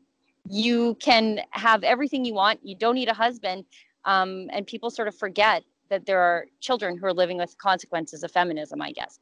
you 0.51 0.95
can 0.97 1.41
have 1.51 1.83
everything 1.83 2.25
you 2.25 2.35
want 2.35 2.61
you 2.63 2.77
don't 2.77 2.95
need 2.95 3.09
a 3.09 3.15
husband 3.15 3.65
um, 4.09 4.49
and 4.53 4.67
people 4.67 4.91
sort 4.91 5.07
of 5.07 5.15
forget 5.15 5.63
that 5.91 6.07
there 6.07 6.21
are 6.21 6.47
children 6.61 6.97
who 6.97 7.07
are 7.07 7.13
living 7.13 7.37
with 7.37 7.57
consequences 7.59 8.25
of 8.25 8.33
feminism 8.33 8.83
i 8.83 8.91
guess. 8.91 9.21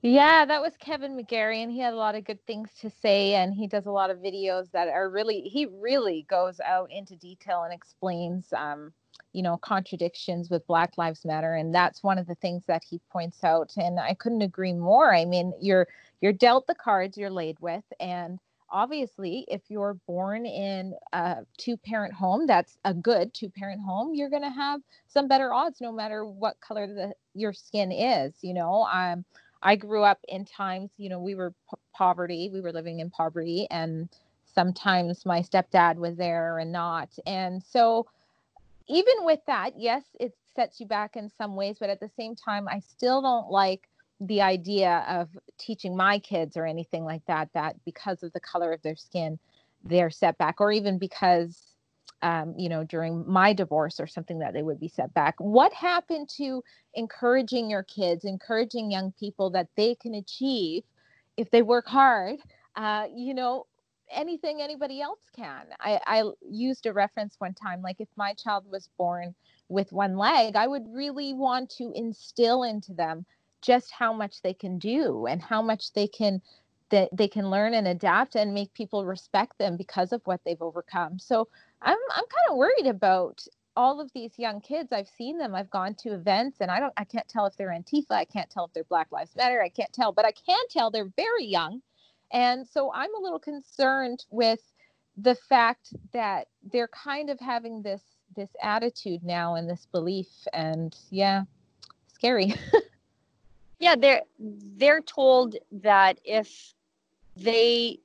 Yeah 0.00 0.44
that 0.44 0.62
was 0.62 0.72
kevin 0.78 1.16
mcgary 1.16 1.62
and 1.62 1.72
he 1.72 1.80
had 1.80 1.92
a 1.92 1.96
lot 1.96 2.14
of 2.14 2.24
good 2.24 2.44
things 2.46 2.70
to 2.80 2.88
say 2.88 3.34
and 3.34 3.52
he 3.52 3.66
does 3.66 3.86
a 3.86 3.90
lot 3.90 4.10
of 4.10 4.18
videos 4.18 4.70
that 4.70 4.88
are 4.88 5.10
really 5.10 5.40
he 5.40 5.66
really 5.66 6.24
goes 6.30 6.60
out 6.60 6.88
into 6.92 7.16
detail 7.16 7.64
and 7.64 7.74
explains 7.74 8.52
um, 8.52 8.92
you 9.32 9.42
know 9.42 9.56
contradictions 9.56 10.50
with 10.50 10.66
black 10.68 10.96
lives 10.96 11.24
matter 11.24 11.54
and 11.54 11.74
that's 11.74 12.02
one 12.02 12.18
of 12.18 12.28
the 12.28 12.36
things 12.36 12.62
that 12.66 12.84
he 12.88 13.00
points 13.10 13.42
out 13.42 13.72
and 13.76 13.98
i 13.98 14.14
couldn't 14.14 14.42
agree 14.42 14.72
more. 14.72 15.12
I 15.12 15.24
mean 15.24 15.52
you're 15.60 15.88
you're 16.20 16.32
dealt 16.32 16.66
the 16.66 16.74
cards 16.74 17.18
you're 17.18 17.30
laid 17.30 17.58
with 17.60 17.84
and 17.98 18.38
obviously 18.70 19.44
if 19.48 19.62
you're 19.68 19.94
born 20.06 20.46
in 20.46 20.94
a 21.12 21.38
two 21.56 21.76
parent 21.76 22.12
home 22.12 22.46
that's 22.46 22.78
a 22.84 22.94
good 22.94 23.32
two 23.34 23.48
parent 23.50 23.80
home 23.80 24.14
you're 24.14 24.30
going 24.30 24.42
to 24.42 24.50
have 24.50 24.80
some 25.06 25.28
better 25.28 25.52
odds 25.52 25.80
no 25.80 25.92
matter 25.92 26.24
what 26.24 26.58
color 26.60 26.86
the 26.86 27.12
your 27.34 27.52
skin 27.52 27.92
is 27.92 28.32
you 28.42 28.54
know? 28.54 28.86
Um 28.92 29.24
i 29.62 29.74
grew 29.74 30.02
up 30.02 30.18
in 30.28 30.44
times 30.44 30.90
you 30.98 31.08
know 31.08 31.20
we 31.20 31.34
were 31.34 31.52
poverty 31.94 32.50
we 32.52 32.60
were 32.60 32.72
living 32.72 33.00
in 33.00 33.10
poverty 33.10 33.66
and 33.70 34.08
sometimes 34.54 35.26
my 35.26 35.40
stepdad 35.40 35.96
was 35.96 36.16
there 36.16 36.58
and 36.58 36.72
not 36.72 37.08
and 37.26 37.62
so 37.62 38.06
even 38.88 39.14
with 39.20 39.40
that, 39.46 39.72
yes, 39.76 40.02
it 40.18 40.34
sets 40.56 40.80
you 40.80 40.86
back 40.86 41.16
in 41.16 41.30
some 41.36 41.54
ways, 41.54 41.76
but 41.78 41.90
at 41.90 42.00
the 42.00 42.10
same 42.16 42.34
time, 42.34 42.66
I 42.68 42.80
still 42.80 43.20
don't 43.22 43.50
like 43.50 43.88
the 44.20 44.42
idea 44.42 45.04
of 45.08 45.28
teaching 45.58 45.96
my 45.96 46.18
kids 46.18 46.56
or 46.56 46.66
anything 46.66 47.04
like 47.04 47.24
that 47.26 47.48
that 47.54 47.76
because 47.84 48.22
of 48.22 48.32
the 48.32 48.40
color 48.40 48.72
of 48.72 48.82
their 48.82 48.96
skin 48.96 49.38
they're 49.84 50.10
set 50.10 50.36
back 50.38 50.60
or 50.60 50.72
even 50.72 50.98
because 50.98 51.76
um, 52.22 52.52
you 52.58 52.68
know 52.68 52.82
during 52.82 53.24
my 53.30 53.52
divorce 53.52 54.00
or 54.00 54.08
something 54.08 54.40
that 54.40 54.52
they 54.52 54.62
would 54.62 54.80
be 54.80 54.88
set 54.88 55.12
back 55.14 55.36
what 55.38 55.72
happened 55.72 56.28
to 56.28 56.62
encouraging 56.94 57.70
your 57.70 57.84
kids 57.84 58.24
encouraging 58.24 58.90
young 58.90 59.12
people 59.12 59.50
that 59.50 59.68
they 59.76 59.94
can 59.94 60.14
achieve 60.14 60.82
if 61.36 61.48
they 61.50 61.62
work 61.62 61.86
hard 61.86 62.38
uh, 62.74 63.06
you 63.14 63.34
know 63.34 63.66
anything 64.10 64.60
anybody 64.60 65.00
else 65.00 65.20
can. 65.34 65.66
I, 65.80 66.00
I 66.06 66.22
used 66.48 66.86
a 66.86 66.92
reference 66.92 67.36
one 67.38 67.54
time, 67.54 67.82
like 67.82 68.00
if 68.00 68.08
my 68.16 68.34
child 68.34 68.64
was 68.70 68.88
born 68.96 69.34
with 69.68 69.92
one 69.92 70.16
leg, 70.16 70.56
I 70.56 70.66
would 70.66 70.86
really 70.88 71.34
want 71.34 71.70
to 71.76 71.92
instill 71.94 72.62
into 72.62 72.94
them 72.94 73.26
just 73.62 73.90
how 73.90 74.12
much 74.12 74.42
they 74.42 74.54
can 74.54 74.78
do 74.78 75.26
and 75.26 75.42
how 75.42 75.62
much 75.62 75.92
they 75.92 76.06
can 76.06 76.40
that 76.90 77.10
they 77.12 77.28
can 77.28 77.50
learn 77.50 77.74
and 77.74 77.86
adapt 77.86 78.34
and 78.34 78.54
make 78.54 78.72
people 78.72 79.04
respect 79.04 79.58
them 79.58 79.76
because 79.76 80.12
of 80.12 80.22
what 80.24 80.40
they've 80.44 80.62
overcome. 80.62 81.18
So 81.18 81.48
I'm 81.82 81.98
I'm 82.10 82.24
kind 82.24 82.50
of 82.50 82.56
worried 82.56 82.86
about 82.86 83.44
all 83.76 84.00
of 84.00 84.10
these 84.12 84.38
young 84.38 84.60
kids. 84.60 84.92
I've 84.92 85.08
seen 85.08 85.38
them. 85.38 85.54
I've 85.54 85.70
gone 85.70 85.94
to 86.00 86.14
events 86.14 86.58
and 86.60 86.70
I 86.70 86.80
don't 86.80 86.92
I 86.96 87.04
can't 87.04 87.28
tell 87.28 87.46
if 87.46 87.56
they're 87.56 87.68
Antifa. 87.68 88.12
I 88.12 88.24
can't 88.24 88.50
tell 88.50 88.64
if 88.64 88.72
they're 88.72 88.84
Black 88.84 89.12
Lives 89.12 89.36
Matter. 89.36 89.62
I 89.62 89.68
can't 89.68 89.92
tell, 89.92 90.12
but 90.12 90.24
I 90.24 90.32
can 90.32 90.60
tell 90.70 90.90
they're 90.90 91.12
very 91.16 91.44
young 91.44 91.82
and 92.32 92.66
so 92.66 92.92
I'm 92.92 93.14
a 93.14 93.20
little 93.20 93.38
concerned 93.38 94.24
with 94.30 94.60
the 95.16 95.34
fact 95.34 95.92
that 96.12 96.48
they're 96.72 96.88
kind 96.88 97.30
of 97.30 97.40
having 97.40 97.82
this 97.82 98.02
this 98.36 98.50
attitude 98.62 99.24
now 99.24 99.54
and 99.54 99.68
this 99.68 99.86
belief 99.90 100.28
and 100.52 100.94
yeah, 101.10 101.42
scary. 102.12 102.54
yeah, 103.88 103.96
they're 103.96 104.22
they're 104.76 105.00
told 105.00 105.56
that 105.72 106.18
if 106.24 106.74
they 107.36 107.98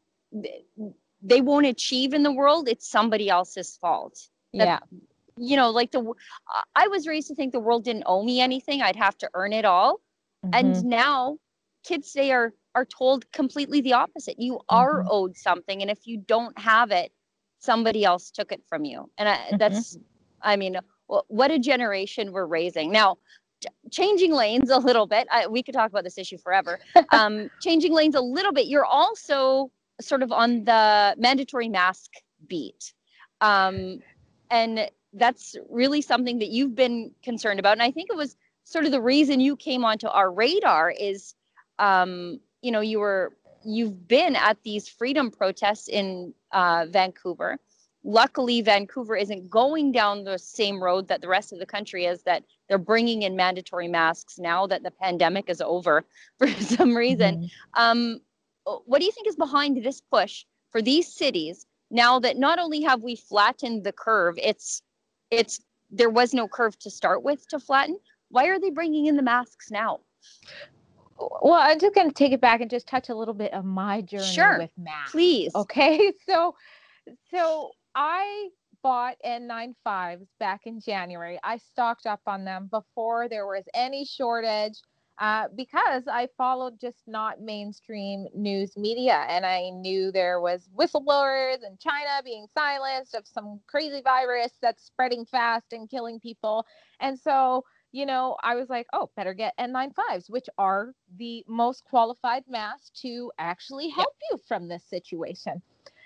they 1.22 1.42
won't 1.42 1.66
achieve 1.66 2.14
in 2.14 2.24
the 2.24 2.32
world, 2.32 2.68
it's 2.68 2.88
somebody 2.88 3.30
else's 3.30 3.78
fault. 3.78 4.28
That, 4.54 4.66
yeah. 4.66 4.80
You 5.38 5.56
know, 5.58 5.72
like 5.72 5.92
the 5.92 6.14
I 6.76 6.88
was 6.88 7.08
raised 7.08 7.28
to 7.30 7.36
think 7.36 7.54
the 7.54 7.60
world 7.60 7.84
didn't 7.84 8.04
owe 8.06 8.24
me 8.24 8.40
anything. 8.40 8.82
I'd 8.82 8.96
have 8.96 9.18
to 9.20 9.30
earn 9.34 9.52
it 9.54 9.66
all. 9.66 10.00
Mm-hmm. 10.46 10.54
And 10.54 10.86
now 10.86 11.38
kids 11.84 12.14
they 12.14 12.32
are 12.32 12.54
are 12.76 12.86
told 12.86 13.32
completely 13.32 13.82
the 13.82 13.94
opposite. 13.94 14.40
You 14.40 14.60
are 14.70 15.00
mm-hmm. 15.00 15.10
owed 15.12 15.38
something, 15.38 15.82
and 15.82 15.92
if 15.92 16.06
you 16.06 16.18
don't 16.18 16.58
have 16.58 16.92
it, 16.92 17.12
somebody 17.60 18.04
else 18.06 18.32
took 18.32 18.52
it 18.52 18.62
from 18.68 18.86
you. 18.86 19.10
And 19.18 19.30
I, 19.30 19.36
mm-hmm. 19.36 19.58
that's, 19.58 19.98
I 20.42 20.56
mean, 20.56 20.78
what 21.08 21.52
a 21.52 21.60
generation 21.60 22.32
we're 22.32 22.46
raising 22.46 22.92
now. 22.92 23.18
Changing 23.92 24.34
lanes 24.34 24.70
a 24.70 24.78
little 24.78 25.06
bit. 25.06 25.28
I, 25.32 25.48
we 25.48 25.64
could 25.64 25.74
talk 25.74 25.90
about 25.90 26.04
this 26.04 26.18
issue 26.18 26.38
forever. 26.38 26.80
Um, 27.12 27.52
changing 27.62 27.94
lanes 27.94 28.16
a 28.16 28.22
little 28.22 28.52
bit. 28.52 28.66
You're 28.68 28.86
also 28.86 29.72
sort 30.02 30.24
of 30.24 30.32
on 30.32 30.64
the 30.64 31.16
mandatory 31.18 31.70
mask 31.70 32.10
beat. 32.48 32.94
Um, 33.42 34.00
and 34.50 34.90
that's 35.14 35.56
really 35.70 36.02
something 36.02 36.40
that 36.40 36.50
you've 36.50 36.76
been 36.76 37.12
concerned 37.24 37.60
about. 37.60 37.74
And 37.74 37.84
I 37.84 37.92
think 37.92 38.10
it 38.10 38.18
was 38.18 38.36
sort 38.64 38.86
of 38.86 38.92
the 38.92 39.02
reason 39.02 39.40
you 39.40 39.56
came 39.56 39.86
onto 39.86 40.08
our 40.08 40.32
radar 40.32 40.92
is 40.92 41.36
um, 41.80 42.40
you 42.62 42.72
know 42.72 42.82
you 42.82 43.00
were 43.00 43.34
you've 43.64 44.08
been 44.08 44.36
at 44.36 44.58
these 44.64 44.88
freedom 44.88 45.32
protests 45.32 45.88
in 45.88 46.34
uh, 46.52 46.86
Vancouver. 46.90 47.58
Luckily, 48.04 48.62
Vancouver 48.62 49.16
isn't 49.16 49.50
going 49.50 49.92
down 49.92 50.24
the 50.24 50.38
same 50.38 50.84
road 50.84 51.08
that 51.08 51.22
the 51.22 51.28
rest 51.28 51.54
of 51.54 51.60
the 51.60 51.66
country 51.66 52.06
is. 52.06 52.24
That 52.24 52.44
they're 52.68 52.78
bringing 52.78 53.22
in 53.22 53.36
mandatory 53.36 53.88
masks 53.88 54.38
now 54.38 54.68
that 54.68 54.84
the 54.84 54.92
pandemic 54.92 55.50
is 55.50 55.62
over 55.62 56.04
for 56.38 56.48
some 56.48 56.96
reason. 56.96 57.36
Mm-hmm. 57.36 57.82
Um, 57.82 58.22
what 58.86 59.00
do 59.00 59.06
you 59.06 59.12
think 59.12 59.28
is 59.28 59.36
behind 59.36 59.84
this 59.84 60.02
push 60.02 60.46
for 60.72 60.82
these 60.82 61.14
cities 61.14 61.66
now 61.92 62.20
that 62.20 62.38
not 62.38 62.60
only 62.60 62.82
have 62.82 63.04
we 63.04 63.16
flattened 63.16 63.84
the 63.84 63.92
curve, 63.92 64.36
it's 64.42 64.82
it's 65.32 65.62
there 65.92 66.10
was 66.10 66.34
no 66.34 66.48
curve 66.48 66.78
to 66.80 66.90
start 66.90 67.24
with 67.24 67.48
to 67.50 67.60
flatten. 67.60 68.00
Why 68.30 68.48
are 68.48 68.60
they 68.60 68.70
bringing 68.72 69.06
in 69.06 69.16
the 69.16 69.22
masks 69.22 69.70
now? 69.70 70.00
well, 71.42 71.54
I'm 71.54 71.80
just 71.80 71.96
going 71.96 72.08
to 72.08 72.14
take 72.14 72.32
it 72.32 72.42
back 72.42 72.62
and 72.62 72.70
just 72.70 72.88
touch 72.88 73.10
a 73.10 73.16
little 73.16 73.34
bit 73.34 73.54
of 73.54 73.66
my 73.66 74.02
journey 74.02 74.26
sure, 74.26 74.58
with 74.58 74.72
math. 74.78 75.12
Please. 75.12 75.54
Okay. 75.56 76.12
So, 76.26 76.56
so 77.32 77.72
I 77.96 78.50
bought 78.84 79.18
N95s 79.24 80.28
back 80.40 80.62
in 80.66 80.80
January. 80.80 81.40
I 81.44 81.58
stocked 81.58 82.06
up 82.06 82.22
on 82.28 82.46
them 82.46 82.68
before 82.72 83.28
there 83.30 83.48
was 83.48 83.66
any 83.74 84.06
shortage. 84.06 84.82
uh, 85.20 85.48
because 85.56 86.04
I 86.08 86.28
followed 86.38 86.80
just 86.80 87.04
not 87.08 87.40
mainstream 87.42 88.28
news 88.34 88.76
media. 88.78 89.26
And 89.30 89.46
I 89.46 89.70
knew 89.70 90.12
there 90.12 90.42
was 90.42 90.70
whistleblowers 90.78 91.64
in 91.66 91.78
China 91.80 92.22
being 92.24 92.48
silenced 92.54 93.14
of 93.16 93.28
some 93.28 93.60
crazy 93.68 94.02
virus 94.02 94.52
that's 94.62 94.84
spreading 94.84 95.26
fast 95.26 95.72
and 95.74 95.90
killing 95.90 96.20
people. 96.20 96.66
And 97.00 97.18
so, 97.20 97.64
you 97.92 98.06
know, 98.06 98.38
I 98.44 98.56
was 98.56 98.70
like, 98.70 98.88
oh, 98.94 99.12
better 99.16 99.34
get 99.34 99.54
N95s, 99.60 100.30
which 100.30 100.50
are 100.58 100.94
the 101.18 101.46
most 101.48 101.84
qualified 101.86 102.44
mask 102.48 102.94
to 103.04 103.32
actually 103.38 103.90
help 103.90 104.16
you 104.32 104.40
from 104.48 104.68
this 104.68 104.84
situation. 104.84 105.62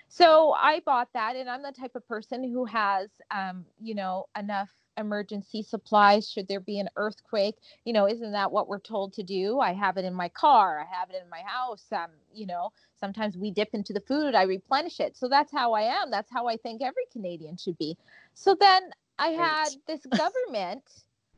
So 0.08 0.52
I 0.52 0.80
bought 0.80 1.08
that, 1.14 1.36
and 1.36 1.48
I'm 1.48 1.62
the 1.62 1.72
type 1.72 1.94
of 1.94 2.06
person 2.08 2.42
who 2.44 2.64
has, 2.66 3.10
um, 3.30 3.64
you 3.80 3.94
know, 3.94 4.26
enough 4.36 4.70
emergency 4.98 5.62
supplies 5.62 6.28
should 6.28 6.48
there 6.48 6.60
be 6.60 6.80
an 6.80 6.88
earthquake 6.96 7.54
you 7.84 7.92
know 7.92 8.08
isn't 8.08 8.32
that 8.32 8.50
what 8.50 8.68
we're 8.68 8.80
told 8.80 9.12
to 9.12 9.22
do? 9.22 9.60
I 9.60 9.72
have 9.72 9.96
it 9.96 10.04
in 10.04 10.12
my 10.12 10.28
car 10.28 10.80
i 10.80 10.96
have 10.96 11.08
it 11.10 11.22
in 11.22 11.30
my 11.30 11.42
house 11.46 11.86
um 11.92 12.10
you 12.34 12.46
know 12.46 12.72
sometimes 12.98 13.36
we 13.38 13.52
dip 13.52 13.68
into 13.74 13.92
the 13.92 14.00
food 14.00 14.34
i 14.34 14.42
replenish 14.42 14.98
it. 15.00 15.16
So 15.16 15.28
that's 15.28 15.52
how 15.52 15.72
i 15.72 15.82
am 15.82 16.10
that's 16.10 16.32
how 16.32 16.48
i 16.48 16.56
think 16.56 16.82
every 16.82 17.04
canadian 17.12 17.56
should 17.56 17.78
be. 17.78 17.96
So 18.34 18.56
then 18.58 18.90
i 19.18 19.28
had 19.28 19.70
this 19.86 20.04
government 20.16 20.82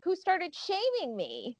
who 0.02 0.16
started 0.16 0.54
shaming 0.54 1.14
me 1.16 1.58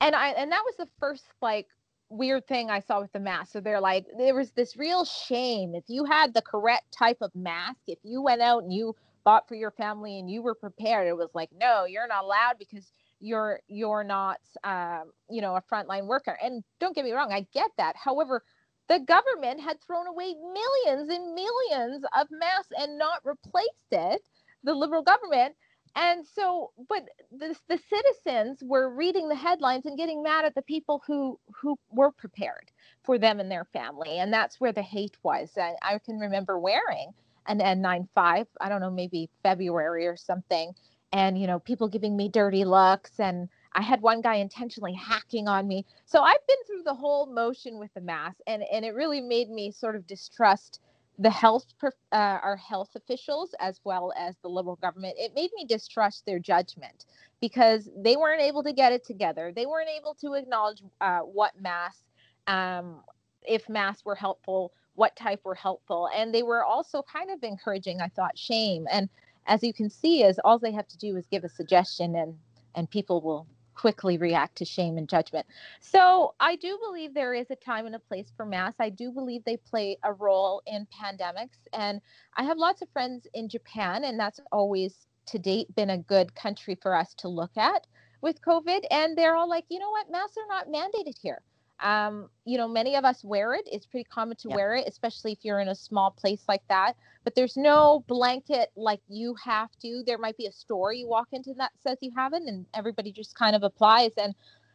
and 0.00 0.14
i 0.14 0.28
and 0.30 0.52
that 0.52 0.62
was 0.66 0.76
the 0.76 0.88
first 1.00 1.24
like 1.40 1.68
weird 2.10 2.46
thing 2.46 2.70
I 2.70 2.80
saw 2.80 3.00
with 3.00 3.12
the 3.12 3.20
mask. 3.20 3.52
So 3.52 3.60
they're 3.60 3.80
like, 3.80 4.06
there 4.16 4.34
was 4.34 4.52
this 4.52 4.76
real 4.76 5.04
shame. 5.04 5.74
If 5.74 5.84
you 5.88 6.04
had 6.04 6.34
the 6.34 6.42
correct 6.42 6.92
type 6.92 7.18
of 7.20 7.34
mask, 7.34 7.80
if 7.86 7.98
you 8.02 8.22
went 8.22 8.42
out 8.42 8.62
and 8.62 8.72
you 8.72 8.94
bought 9.28 9.46
for 9.46 9.56
your 9.56 9.70
family 9.72 10.18
and 10.18 10.30
you 10.30 10.40
were 10.40 10.54
prepared 10.54 11.06
it 11.06 11.14
was 11.14 11.28
like 11.34 11.50
no 11.60 11.84
you're 11.84 12.08
not 12.08 12.24
allowed 12.24 12.54
because 12.58 12.90
you're 13.20 13.60
you're 13.68 14.02
not 14.02 14.38
um, 14.64 15.12
you 15.28 15.42
know 15.42 15.54
a 15.54 15.62
frontline 15.70 16.06
worker 16.06 16.38
and 16.42 16.64
don't 16.80 16.94
get 16.94 17.04
me 17.04 17.12
wrong 17.12 17.30
i 17.30 17.46
get 17.52 17.70
that 17.76 17.94
however 17.94 18.42
the 18.88 19.00
government 19.00 19.60
had 19.60 19.78
thrown 19.82 20.06
away 20.06 20.34
millions 20.34 21.10
and 21.10 21.34
millions 21.34 22.02
of 22.18 22.26
masks 22.30 22.72
and 22.78 22.96
not 22.96 23.20
replaced 23.22 23.68
it 23.92 24.22
the 24.64 24.72
liberal 24.72 25.02
government 25.02 25.54
and 25.96 26.26
so 26.26 26.70
but 26.88 27.08
the, 27.32 27.54
the 27.68 27.78
citizens 27.88 28.62
were 28.62 28.94
reading 28.94 29.28
the 29.28 29.34
headlines 29.34 29.86
and 29.86 29.96
getting 29.96 30.22
mad 30.22 30.44
at 30.44 30.54
the 30.54 30.62
people 30.62 31.02
who 31.06 31.38
who 31.54 31.78
were 31.90 32.10
prepared 32.10 32.70
for 33.04 33.18
them 33.18 33.40
and 33.40 33.50
their 33.50 33.64
family 33.66 34.18
and 34.18 34.32
that's 34.32 34.60
where 34.60 34.72
the 34.72 34.82
hate 34.82 35.16
was 35.22 35.50
I, 35.56 35.74
I 35.82 35.98
can 35.98 36.18
remember 36.18 36.58
wearing 36.58 37.12
an 37.48 37.60
N95, 37.60 38.46
I 38.60 38.68
don't 38.68 38.80
know, 38.80 38.90
maybe 38.90 39.30
February 39.42 40.06
or 40.06 40.16
something. 40.16 40.72
And, 41.12 41.40
you 41.40 41.46
know, 41.46 41.58
people 41.58 41.88
giving 41.88 42.16
me 42.16 42.28
dirty 42.28 42.64
looks. 42.64 43.12
And 43.18 43.48
I 43.72 43.82
had 43.82 44.02
one 44.02 44.20
guy 44.20 44.36
intentionally 44.36 44.92
hacking 44.92 45.48
on 45.48 45.66
me. 45.66 45.86
So 46.04 46.20
I've 46.20 46.46
been 46.46 46.56
through 46.66 46.82
the 46.84 46.94
whole 46.94 47.26
motion 47.26 47.78
with 47.78 47.92
the 47.94 48.00
mask, 48.02 48.36
and, 48.46 48.62
and 48.70 48.84
it 48.84 48.94
really 48.94 49.20
made 49.20 49.48
me 49.48 49.72
sort 49.72 49.96
of 49.96 50.06
distrust 50.06 50.80
the 51.18 51.30
health, 51.30 51.66
uh, 51.82 51.90
our 52.12 52.56
health 52.56 52.90
officials, 52.94 53.54
as 53.58 53.80
well 53.84 54.12
as 54.16 54.36
the 54.42 54.48
liberal 54.48 54.76
government. 54.76 55.16
It 55.18 55.32
made 55.34 55.50
me 55.56 55.64
distrust 55.64 56.24
their 56.26 56.38
judgment 56.38 57.06
because 57.40 57.88
they 57.96 58.16
weren't 58.16 58.40
able 58.40 58.62
to 58.62 58.72
get 58.72 58.92
it 58.92 59.04
together. 59.04 59.52
They 59.54 59.66
weren't 59.66 59.88
able 59.88 60.14
to 60.20 60.34
acknowledge 60.34 60.82
uh, 61.00 61.20
what 61.20 61.60
masks, 61.60 62.02
um, 62.46 63.00
if 63.42 63.68
masks 63.68 64.04
were 64.04 64.14
helpful, 64.14 64.72
what 64.94 65.16
type 65.16 65.40
were 65.44 65.54
helpful. 65.54 66.08
And 66.14 66.32
they 66.32 66.42
were 66.42 66.64
also 66.64 67.02
kind 67.02 67.30
of 67.30 67.42
encouraging, 67.42 68.00
I 68.00 68.08
thought, 68.08 68.38
shame. 68.38 68.86
And 68.90 69.08
as 69.46 69.62
you 69.62 69.72
can 69.72 69.90
see, 69.90 70.22
is 70.22 70.38
all 70.44 70.58
they 70.58 70.72
have 70.72 70.88
to 70.88 70.98
do 70.98 71.16
is 71.16 71.26
give 71.26 71.44
a 71.44 71.48
suggestion 71.48 72.14
and 72.14 72.34
and 72.74 72.88
people 72.88 73.20
will 73.20 73.46
quickly 73.78 74.18
react 74.18 74.56
to 74.56 74.64
shame 74.64 74.98
and 74.98 75.08
judgment. 75.08 75.46
So 75.80 76.34
I 76.40 76.56
do 76.56 76.78
believe 76.82 77.14
there 77.14 77.32
is 77.32 77.46
a 77.50 77.56
time 77.56 77.86
and 77.86 77.94
a 77.94 78.00
place 78.00 78.26
for 78.36 78.44
mass. 78.44 78.74
I 78.80 78.90
do 78.90 79.12
believe 79.12 79.44
they 79.44 79.56
play 79.56 79.96
a 80.02 80.12
role 80.12 80.62
in 80.66 80.86
pandemics. 80.86 81.58
And 81.72 82.00
I 82.36 82.42
have 82.42 82.58
lots 82.58 82.82
of 82.82 82.88
friends 82.90 83.26
in 83.34 83.48
Japan, 83.48 84.04
and 84.04 84.18
that's 84.18 84.40
always 84.50 85.06
to 85.26 85.38
date 85.38 85.74
been 85.76 85.90
a 85.90 85.98
good 85.98 86.34
country 86.34 86.76
for 86.82 86.94
us 86.94 87.14
to 87.18 87.28
look 87.28 87.56
at 87.56 87.86
with 88.20 88.42
COVID. 88.42 88.84
And 88.90 89.16
they're 89.16 89.36
all 89.36 89.48
like, 89.48 89.64
you 89.68 89.78
know 89.78 89.90
what, 89.90 90.10
masks 90.10 90.36
are 90.36 90.48
not 90.48 90.68
mandated 90.68 91.16
here 91.22 91.40
um, 91.80 92.28
you 92.44 92.58
know, 92.58 92.66
many 92.66 92.96
of 92.96 93.04
us 93.04 93.22
wear 93.22 93.54
it. 93.54 93.68
It's 93.70 93.86
pretty 93.86 94.04
common 94.04 94.36
to 94.38 94.48
wear 94.48 94.74
it, 94.74 94.88
especially 94.88 95.32
if 95.32 95.38
you're 95.42 95.60
in 95.60 95.68
a 95.68 95.74
small 95.74 96.10
place 96.10 96.42
like 96.48 96.62
that. 96.68 96.94
But 97.24 97.34
there's 97.34 97.56
no 97.56 98.04
blanket 98.08 98.70
like 98.76 99.00
you 99.08 99.34
have 99.44 99.70
to. 99.82 100.02
There 100.04 100.18
might 100.18 100.36
be 100.36 100.46
a 100.46 100.52
store 100.52 100.92
you 100.92 101.08
walk 101.08 101.28
into 101.32 101.54
that 101.54 101.72
says 101.82 101.98
you 102.00 102.12
haven't, 102.16 102.48
and 102.48 102.66
everybody 102.74 103.12
just 103.12 103.34
kind 103.36 103.54
of 103.54 103.62
applies. 103.62 104.12
And 104.16 104.34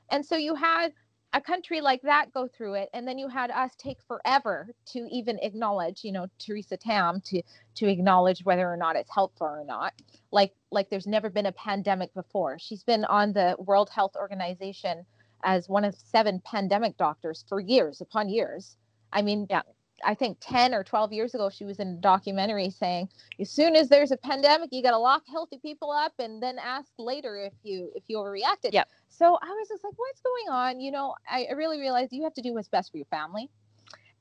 and 0.09 0.25
so 0.25 0.37
you 0.37 0.55
had 0.55 0.93
a 1.33 1.41
country 1.41 1.81
like 1.81 2.01
that 2.03 2.31
go 2.31 2.47
through 2.47 2.75
it, 2.75 2.89
and 2.93 3.07
then 3.07 3.17
you 3.17 3.27
had 3.27 3.49
us 3.51 3.71
take 3.77 3.97
forever 4.07 4.69
to 4.85 5.07
even 5.11 5.39
acknowledge, 5.41 6.03
you 6.03 6.11
know, 6.11 6.27
Theresa 6.39 6.77
Tam 6.77 7.21
to 7.25 7.41
to 7.75 7.87
acknowledge 7.87 8.45
whether 8.45 8.71
or 8.71 8.77
not 8.77 8.95
it's 8.95 9.11
helpful 9.13 9.47
or 9.47 9.65
not. 9.65 9.93
Like 10.31 10.53
like 10.71 10.89
there's 10.89 11.07
never 11.07 11.29
been 11.29 11.47
a 11.47 11.51
pandemic 11.51 12.13
before. 12.13 12.59
She's 12.59 12.83
been 12.83 13.03
on 13.05 13.33
the 13.33 13.57
World 13.59 13.89
Health 13.89 14.15
Organization 14.15 15.05
as 15.43 15.69
one 15.69 15.85
of 15.85 15.95
seven 15.95 16.41
pandemic 16.45 16.97
doctors 16.97 17.45
for 17.47 17.59
years 17.59 18.01
upon 18.01 18.29
years. 18.29 18.77
I 19.11 19.21
mean, 19.21 19.47
yeah, 19.49 19.61
I 20.05 20.15
think 20.15 20.37
10 20.41 20.73
or 20.73 20.83
12 20.83 21.13
years 21.13 21.33
ago, 21.33 21.49
she 21.49 21.65
was 21.65 21.79
in 21.79 21.87
a 21.87 21.95
documentary 21.95 22.69
saying, 22.69 23.09
as 23.39 23.49
soon 23.49 23.75
as 23.75 23.89
there's 23.89 24.11
a 24.11 24.17
pandemic, 24.17 24.69
you 24.71 24.81
got 24.83 24.91
to 24.91 24.97
lock 24.97 25.23
healthy 25.29 25.59
people 25.59 25.91
up 25.91 26.13
and 26.19 26.41
then 26.41 26.57
ask 26.59 26.91
later 26.97 27.37
if 27.37 27.53
you 27.63 27.91
if 27.95 28.03
you 28.07 28.17
overreacted. 28.17 28.71
Yeah. 28.71 28.83
So 29.09 29.37
I 29.41 29.47
was 29.47 29.67
just 29.69 29.83
like, 29.83 29.93
what's 29.97 30.21
going 30.21 30.49
on? 30.49 30.79
You 30.79 30.91
know, 30.91 31.15
I, 31.29 31.47
I 31.49 31.53
really 31.53 31.79
realized 31.79 32.11
you 32.11 32.23
have 32.23 32.33
to 32.33 32.41
do 32.41 32.53
what's 32.53 32.67
best 32.67 32.91
for 32.91 32.97
your 32.97 33.05
family 33.07 33.49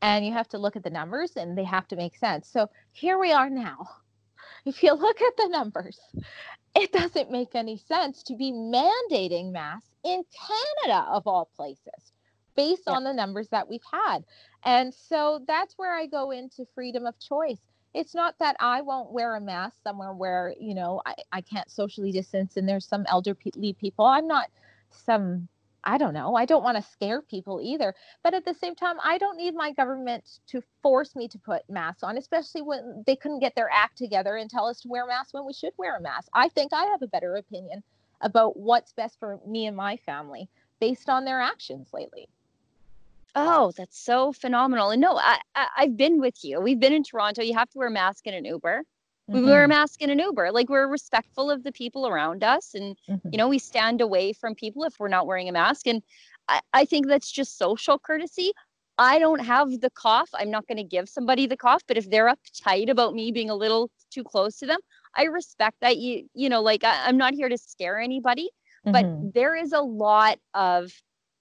and 0.02 0.26
you 0.26 0.32
have 0.32 0.48
to 0.48 0.58
look 0.58 0.76
at 0.76 0.82
the 0.82 0.90
numbers 0.90 1.36
and 1.36 1.56
they 1.56 1.64
have 1.64 1.88
to 1.88 1.96
make 1.96 2.16
sense. 2.16 2.48
So 2.48 2.68
here 2.92 3.18
we 3.18 3.32
are 3.32 3.48
now. 3.48 3.88
If 4.64 4.80
you 4.82 4.92
look 4.94 5.20
at 5.20 5.36
the 5.36 5.48
numbers, 5.48 5.98
it 6.74 6.92
doesn't 6.92 7.30
make 7.30 7.54
any 7.54 7.76
sense 7.76 8.22
to 8.24 8.36
be 8.36 8.52
mandating 8.52 9.52
masks 9.52 9.88
in 10.04 10.24
Canada, 10.32 11.06
of 11.10 11.26
all 11.26 11.48
places, 11.56 12.12
based 12.56 12.84
yeah. 12.86 12.94
on 12.94 13.04
the 13.04 13.12
numbers 13.12 13.48
that 13.48 13.68
we've 13.68 13.84
had. 13.92 14.24
And 14.64 14.92
so 14.92 15.44
that's 15.46 15.74
where 15.76 15.94
I 15.94 16.06
go 16.06 16.30
into 16.30 16.66
freedom 16.74 17.06
of 17.06 17.18
choice. 17.18 17.60
It's 17.94 18.14
not 18.14 18.34
that 18.38 18.56
I 18.58 18.80
won't 18.80 19.12
wear 19.12 19.36
a 19.36 19.40
mask 19.40 19.76
somewhere 19.84 20.14
where, 20.14 20.54
you 20.58 20.74
know, 20.74 21.02
I, 21.04 21.14
I 21.30 21.40
can't 21.42 21.70
socially 21.70 22.10
distance 22.10 22.56
and 22.56 22.66
there's 22.66 22.86
some 22.86 23.04
elderly 23.08 23.74
people. 23.78 24.06
I'm 24.06 24.26
not 24.26 24.48
some 24.90 25.48
I 25.84 25.98
don't 25.98 26.14
know. 26.14 26.36
I 26.36 26.44
don't 26.44 26.62
want 26.62 26.76
to 26.76 26.90
scare 26.90 27.22
people 27.22 27.60
either. 27.62 27.94
But 28.22 28.34
at 28.34 28.44
the 28.44 28.54
same 28.54 28.74
time, 28.74 28.96
I 29.02 29.18
don't 29.18 29.36
need 29.36 29.54
my 29.54 29.72
government 29.72 30.38
to 30.48 30.62
force 30.82 31.16
me 31.16 31.28
to 31.28 31.38
put 31.38 31.68
masks 31.68 32.02
on, 32.02 32.18
especially 32.18 32.62
when 32.62 33.02
they 33.06 33.16
couldn't 33.16 33.40
get 33.40 33.54
their 33.54 33.70
act 33.72 33.98
together 33.98 34.36
and 34.36 34.48
tell 34.48 34.66
us 34.66 34.80
to 34.82 34.88
wear 34.88 35.06
masks 35.06 35.32
when 35.32 35.44
we 35.44 35.52
should 35.52 35.72
wear 35.78 35.96
a 35.96 36.00
mask. 36.00 36.28
I 36.34 36.48
think 36.48 36.72
I 36.72 36.84
have 36.84 37.02
a 37.02 37.08
better 37.08 37.36
opinion 37.36 37.82
about 38.20 38.56
what's 38.56 38.92
best 38.92 39.18
for 39.18 39.40
me 39.46 39.66
and 39.66 39.76
my 39.76 39.96
family 39.96 40.48
based 40.78 41.08
on 41.08 41.24
their 41.24 41.40
actions 41.40 41.88
lately. 41.92 42.28
Oh, 43.34 43.72
that's 43.76 43.98
so 43.98 44.32
phenomenal. 44.32 44.90
And 44.90 45.00
no, 45.00 45.16
I, 45.16 45.38
I 45.54 45.66
have 45.82 45.96
been 45.96 46.20
with 46.20 46.44
you. 46.44 46.60
We've 46.60 46.78
been 46.78 46.92
in 46.92 47.02
Toronto. 47.02 47.42
You 47.42 47.54
have 47.54 47.70
to 47.70 47.78
wear 47.78 47.88
a 47.88 47.90
mask 47.90 48.26
in 48.26 48.34
an 48.34 48.44
Uber. 48.44 48.84
We 49.28 49.38
mm-hmm. 49.38 49.48
wear 49.48 49.64
a 49.64 49.68
mask 49.68 50.02
in 50.02 50.10
an 50.10 50.18
Uber. 50.18 50.50
Like 50.52 50.68
we're 50.68 50.88
respectful 50.88 51.50
of 51.50 51.62
the 51.62 51.72
people 51.72 52.06
around 52.08 52.42
us. 52.42 52.74
And, 52.74 52.96
mm-hmm. 53.08 53.28
you 53.30 53.38
know, 53.38 53.48
we 53.48 53.58
stand 53.58 54.00
away 54.00 54.32
from 54.32 54.54
people 54.54 54.84
if 54.84 54.94
we're 54.98 55.08
not 55.08 55.26
wearing 55.26 55.48
a 55.48 55.52
mask. 55.52 55.86
And 55.86 56.02
I, 56.48 56.60
I 56.72 56.84
think 56.84 57.06
that's 57.06 57.30
just 57.30 57.56
social 57.56 57.98
courtesy. 57.98 58.52
I 58.98 59.18
don't 59.18 59.40
have 59.40 59.80
the 59.80 59.90
cough. 59.90 60.28
I'm 60.34 60.50
not 60.50 60.66
going 60.66 60.76
to 60.76 60.84
give 60.84 61.08
somebody 61.08 61.46
the 61.46 61.56
cough, 61.56 61.82
but 61.86 61.96
if 61.96 62.10
they're 62.10 62.32
uptight 62.32 62.90
about 62.90 63.14
me 63.14 63.32
being 63.32 63.48
a 63.48 63.54
little 63.54 63.90
too 64.10 64.24
close 64.24 64.58
to 64.58 64.66
them, 64.66 64.78
I 65.16 65.24
respect 65.24 65.76
that 65.80 65.98
you, 65.98 66.28
you 66.34 66.48
know, 66.48 66.62
like 66.62 66.84
I, 66.84 67.08
am 67.08 67.16
not 67.16 67.34
here 67.34 67.48
to 67.48 67.58
scare 67.58 67.98
anybody, 67.98 68.50
mm-hmm. 68.86 68.92
but 68.92 69.34
there 69.34 69.54
is 69.56 69.72
a 69.72 69.80
lot 69.80 70.38
of 70.54 70.92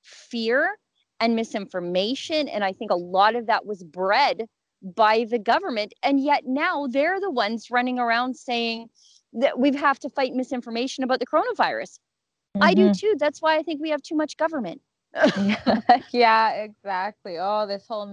fear 0.02 0.78
and 1.20 1.36
misinformation. 1.36 2.48
And 2.48 2.64
I 2.64 2.74
think 2.74 2.92
a 2.92 2.96
lot 2.96 3.36
of 3.36 3.48
that 3.48 3.66
was 3.66 3.84
bred 3.84 4.46
by 4.82 5.26
the 5.30 5.40
government. 5.40 5.94
And 6.04 6.20
yet 6.20 6.46
now 6.46 6.88
they're 6.88 7.20
the 7.20 7.32
ones 7.32 7.72
running 7.72 8.00
around 8.00 8.36
saying 8.36 8.90
that 9.34 9.60
we 9.60 9.74
have 9.76 10.00
to 10.00 10.10
fight 10.10 10.34
misinformation 10.34 11.04
about 11.04 11.20
the 11.20 11.26
coronavirus. 11.26 12.00
Mm-hmm. 12.56 12.64
I 12.64 12.74
do 12.74 12.86
mm-hmm. 12.86 12.92
too. 12.94 13.16
That's 13.18 13.42
why 13.42 13.58
I 13.58 13.64
think 13.64 13.82
we 13.82 13.90
have 13.90 14.02
too 14.02 14.16
much 14.16 14.38
government. 14.38 14.82
yeah, 16.12 16.52
exactly. 16.52 17.38
Oh, 17.40 17.66
this 17.68 17.86
whole 17.88 18.06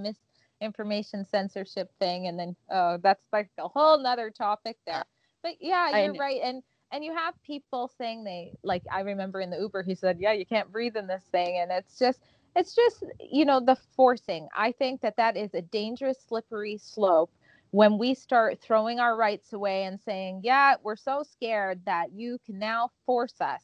misinformation 0.61 1.24
censorship 1.24 1.90
thing. 1.98 2.26
And 2.26 2.38
then, 2.38 2.57
oh, 2.70 2.98
that's 3.02 3.24
like 3.33 3.50
a 3.59 3.68
whole 3.68 3.98
nother 3.98 4.31
topic 4.31 4.76
there. 4.87 5.04
But 5.42 5.54
yeah, 5.61 6.04
you're 6.04 6.14
right. 6.14 6.40
And 6.42 6.62
and 6.90 7.04
you 7.04 7.14
have 7.14 7.35
people 7.42 7.90
saying 7.98 8.24
they 8.24 8.52
like 8.62 8.83
I 8.90 9.00
remember 9.00 9.40
in 9.40 9.50
the 9.50 9.59
Uber 9.59 9.83
he 9.83 9.94
said, 9.94 10.18
"Yeah, 10.18 10.33
you 10.33 10.46
can't 10.46 10.72
breathe 10.72 10.96
in 10.96 11.07
this 11.07 11.22
thing." 11.31 11.59
And 11.59 11.70
it's 11.70 11.98
just 11.98 12.20
it's 12.56 12.74
just, 12.74 13.04
you 13.20 13.44
know, 13.44 13.61
the 13.61 13.76
forcing. 13.96 14.48
I 14.56 14.72
think 14.72 15.00
that 15.02 15.16
that 15.16 15.37
is 15.37 15.54
a 15.54 15.62
dangerous 15.62 16.18
slippery 16.26 16.78
slope 16.78 17.30
when 17.70 17.98
we 17.98 18.14
start 18.14 18.61
throwing 18.61 18.98
our 18.98 19.16
rights 19.16 19.52
away 19.52 19.84
and 19.84 20.00
saying, 20.00 20.40
"Yeah, 20.42 20.76
we're 20.82 20.96
so 20.96 21.22
scared 21.22 21.84
that 21.84 22.12
you 22.12 22.38
can 22.46 22.58
now 22.58 22.90
force 23.04 23.40
us 23.40 23.62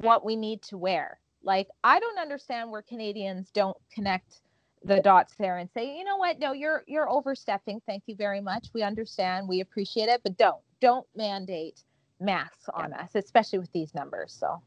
what 0.00 0.24
we 0.24 0.36
need 0.36 0.62
to 0.62 0.78
wear." 0.78 1.18
Like, 1.42 1.68
I 1.82 2.00
don't 2.00 2.18
understand 2.18 2.70
where 2.70 2.82
Canadians 2.82 3.50
don't 3.50 3.76
connect 3.92 4.40
the 4.84 5.00
dots 5.00 5.34
there 5.36 5.58
and 5.58 5.70
say, 5.70 5.96
you 5.96 6.04
know 6.04 6.16
what? 6.16 6.38
No, 6.38 6.52
you're 6.52 6.84
you're 6.86 7.08
overstepping. 7.08 7.80
Thank 7.86 8.04
you 8.06 8.14
very 8.16 8.40
much. 8.40 8.68
We 8.72 8.82
understand. 8.82 9.48
We 9.48 9.60
appreciate 9.60 10.08
it, 10.08 10.20
but 10.22 10.36
don't 10.36 10.60
don't 10.80 11.06
mandate 11.16 11.82
masks 12.20 12.68
on 12.72 12.92
us, 12.92 13.14
especially 13.14 13.58
with 13.58 13.72
these 13.72 13.94
numbers. 13.94 14.32
So. 14.32 14.62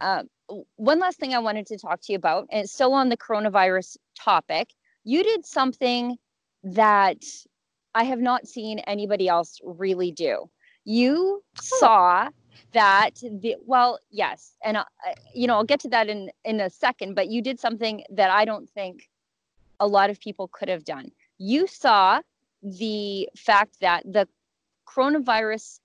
Uh, 0.00 0.24
one 0.76 0.98
last 0.98 1.18
thing 1.18 1.34
I 1.34 1.38
wanted 1.38 1.66
to 1.66 1.78
talk 1.78 2.00
to 2.02 2.12
you 2.12 2.16
about, 2.16 2.46
and 2.50 2.64
it's 2.64 2.72
still 2.72 2.92
on 2.92 3.08
the 3.08 3.16
coronavirus 3.16 3.96
topic, 4.18 4.70
you 5.04 5.22
did 5.22 5.46
something 5.46 6.16
that 6.64 7.22
I 7.94 8.04
have 8.04 8.20
not 8.20 8.46
seen 8.46 8.78
anybody 8.80 9.28
else 9.28 9.60
really 9.62 10.10
do. 10.10 10.48
You 10.84 11.42
saw 11.60 12.28
that 12.72 13.10
the 13.20 13.56
well, 13.64 13.98
yes, 14.10 14.54
and 14.64 14.76
uh, 14.76 14.84
you 15.34 15.46
know 15.46 15.54
I'll 15.54 15.64
get 15.64 15.80
to 15.80 15.88
that 15.90 16.08
in 16.08 16.30
in 16.44 16.60
a 16.60 16.70
second. 16.70 17.14
But 17.14 17.28
you 17.28 17.42
did 17.42 17.60
something 17.60 18.04
that 18.10 18.30
I 18.30 18.44
don't 18.44 18.68
think 18.70 19.08
a 19.80 19.86
lot 19.86 20.10
of 20.10 20.20
people 20.20 20.48
could 20.48 20.68
have 20.68 20.84
done. 20.84 21.10
You 21.38 21.66
saw 21.66 22.20
the 22.62 23.28
fact 23.36 23.80
that 23.80 24.04
the 24.04 24.28
coronavirus 24.86 25.80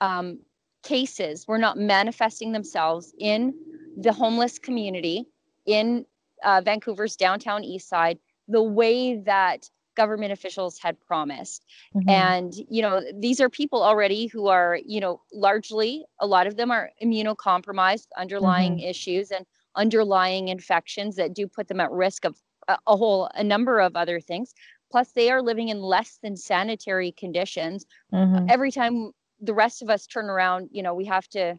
um, 0.00 0.38
cases 0.82 1.46
were 1.48 1.58
not 1.58 1.76
manifesting 1.76 2.52
themselves 2.52 3.14
in 3.18 3.54
the 3.98 4.12
homeless 4.12 4.58
community 4.58 5.26
in 5.66 6.06
uh, 6.44 6.60
Vancouver's 6.64 7.16
downtown 7.16 7.64
east 7.64 7.88
side 7.88 8.18
the 8.46 8.62
way 8.62 9.16
that 9.16 9.68
government 9.96 10.32
officials 10.32 10.78
had 10.78 10.98
promised. 11.00 11.64
Mm-hmm. 11.94 12.08
And, 12.08 12.54
you 12.70 12.80
know, 12.80 13.02
these 13.18 13.40
are 13.40 13.50
people 13.50 13.82
already 13.82 14.28
who 14.28 14.46
are, 14.46 14.78
you 14.86 15.00
know, 15.00 15.20
largely, 15.32 16.04
a 16.20 16.26
lot 16.26 16.46
of 16.46 16.56
them 16.56 16.70
are 16.70 16.90
immunocompromised, 17.02 18.06
underlying 18.16 18.76
mm-hmm. 18.76 18.88
issues 18.88 19.32
and 19.32 19.44
underlying 19.74 20.48
infections 20.48 21.16
that 21.16 21.34
do 21.34 21.48
put 21.48 21.66
them 21.66 21.80
at 21.80 21.90
risk 21.90 22.24
of 22.24 22.36
a, 22.68 22.78
a 22.86 22.96
whole, 22.96 23.28
a 23.34 23.42
number 23.42 23.80
of 23.80 23.96
other 23.96 24.20
things. 24.20 24.54
Plus, 24.90 25.10
they 25.12 25.30
are 25.30 25.42
living 25.42 25.68
in 25.68 25.80
less 25.80 26.18
than 26.22 26.36
sanitary 26.36 27.12
conditions. 27.12 27.84
Mm-hmm. 28.14 28.46
Every 28.48 28.70
time 28.70 29.10
the 29.40 29.52
rest 29.52 29.82
of 29.82 29.90
us 29.90 30.06
turn 30.06 30.30
around, 30.30 30.68
you 30.70 30.82
know, 30.84 30.94
we 30.94 31.06
have 31.06 31.28
to 31.30 31.58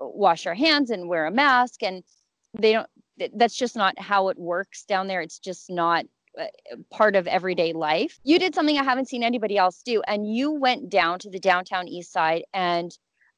wash 0.00 0.46
our 0.46 0.54
hands 0.54 0.90
and 0.90 1.08
wear 1.08 1.26
a 1.26 1.30
mask. 1.30 1.82
And 1.82 2.02
they 2.58 2.72
don't, 2.72 2.88
that's 3.36 3.56
just 3.56 3.76
not 3.76 3.98
how 3.98 4.28
it 4.28 4.38
works 4.38 4.84
down 4.84 5.06
there. 5.06 5.20
It's 5.20 5.38
just 5.38 5.70
not 5.70 6.04
uh, 6.38 6.46
part 6.90 7.16
of 7.16 7.26
everyday 7.26 7.72
life. 7.72 8.18
You 8.24 8.38
did 8.38 8.54
something 8.54 8.78
I 8.78 8.82
haven't 8.82 9.08
seen 9.08 9.22
anybody 9.22 9.56
else 9.56 9.82
do, 9.82 10.02
and 10.06 10.32
you 10.32 10.50
went 10.50 10.90
down 10.90 11.18
to 11.20 11.30
the 11.30 11.38
downtown 11.38 11.86
east 11.86 12.12
side 12.12 12.44
and 12.52 12.96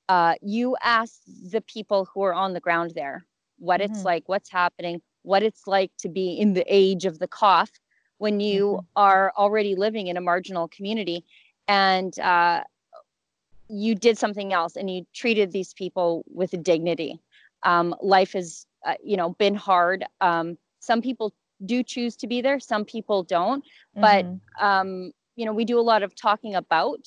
uh, 0.09 0.35
you 0.41 0.77
asked 0.83 1.23
the 1.51 1.61
people 1.63 2.09
who 2.13 2.23
are 2.23 2.35
on 2.35 2.53
the 2.53 2.61
ground 2.61 2.93
there 2.95 3.27
what 3.59 3.81
mm-hmm. 3.81 3.93
it's 3.93 4.05
like, 4.05 4.29
what's 4.29 4.51
happening, 4.51 5.01
what 5.23 5.43
it's 5.43 5.67
like 5.67 5.91
to 5.99 6.09
be 6.09 6.35
in 6.35 6.53
the 6.53 6.65
age 6.69 7.05
of 7.05 7.19
the 7.19 7.29
cough 7.29 7.71
when 8.19 8.41
you 8.41 8.67
mm-hmm. 8.67 8.87
are 8.97 9.33
already 9.37 9.75
living 9.75 10.07
in 10.07 10.17
a 10.17 10.21
marginal 10.21 10.69
community. 10.69 11.25
And 11.69 12.17
uh, 12.19 12.63
you 13.69 13.95
did 13.95 14.19
something 14.19 14.53
else 14.53 14.77
and 14.77 14.91
you 14.91 15.07
treated 15.15 15.53
these 15.53 15.75
people 15.75 16.25
with 16.29 16.55
dignity. 16.63 17.21
Um, 17.63 17.95
life 18.01 18.33
has, 18.33 18.67
uh, 18.87 18.95
you 19.03 19.17
know, 19.17 19.31
been 19.31 19.55
hard. 19.55 20.05
Um, 20.21 20.57
some 20.81 21.03
people 21.03 21.33
do 21.65 21.83
choose 21.83 22.17
to 22.17 22.27
be 22.27 22.41
there 22.41 22.61
some 22.61 22.85
people 22.85 23.23
don't 23.23 23.65
but 23.95 24.27
mm-hmm. 24.27 24.65
um, 24.65 25.13
you 25.37 25.47
know 25.47 25.53
we 25.53 25.65
do 25.65 25.79
a 25.79 25.83
lot 25.83 26.03
of 26.03 26.15
talking 26.15 26.55
about 26.55 27.07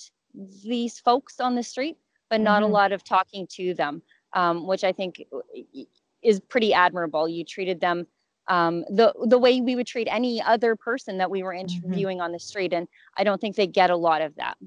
these 0.63 0.99
folks 0.99 1.39
on 1.39 1.55
the 1.55 1.63
street 1.63 1.97
but 2.29 2.41
not 2.41 2.63
mm-hmm. 2.63 2.71
a 2.71 2.73
lot 2.73 2.91
of 2.91 3.03
talking 3.03 3.45
to 3.47 3.73
them 3.75 4.01
um, 4.33 4.65
which 4.65 4.83
i 4.83 4.91
think 4.91 5.23
is 6.23 6.39
pretty 6.39 6.73
admirable 6.73 7.27
you 7.27 7.43
treated 7.43 7.79
them 7.79 8.07
um, 8.47 8.83
the 8.89 9.13
the 9.27 9.37
way 9.37 9.61
we 9.61 9.75
would 9.75 9.85
treat 9.85 10.07
any 10.09 10.41
other 10.41 10.75
person 10.75 11.17
that 11.19 11.29
we 11.29 11.43
were 11.43 11.53
mm-hmm. 11.53 11.67
interviewing 11.85 12.17
mm-hmm. 12.17 12.25
on 12.25 12.31
the 12.31 12.39
street 12.39 12.73
and 12.73 12.87
i 13.17 13.23
don't 13.23 13.39
think 13.39 13.55
they 13.55 13.67
get 13.67 13.89
a 13.89 13.95
lot 13.95 14.21
of 14.21 14.35
that 14.35 14.57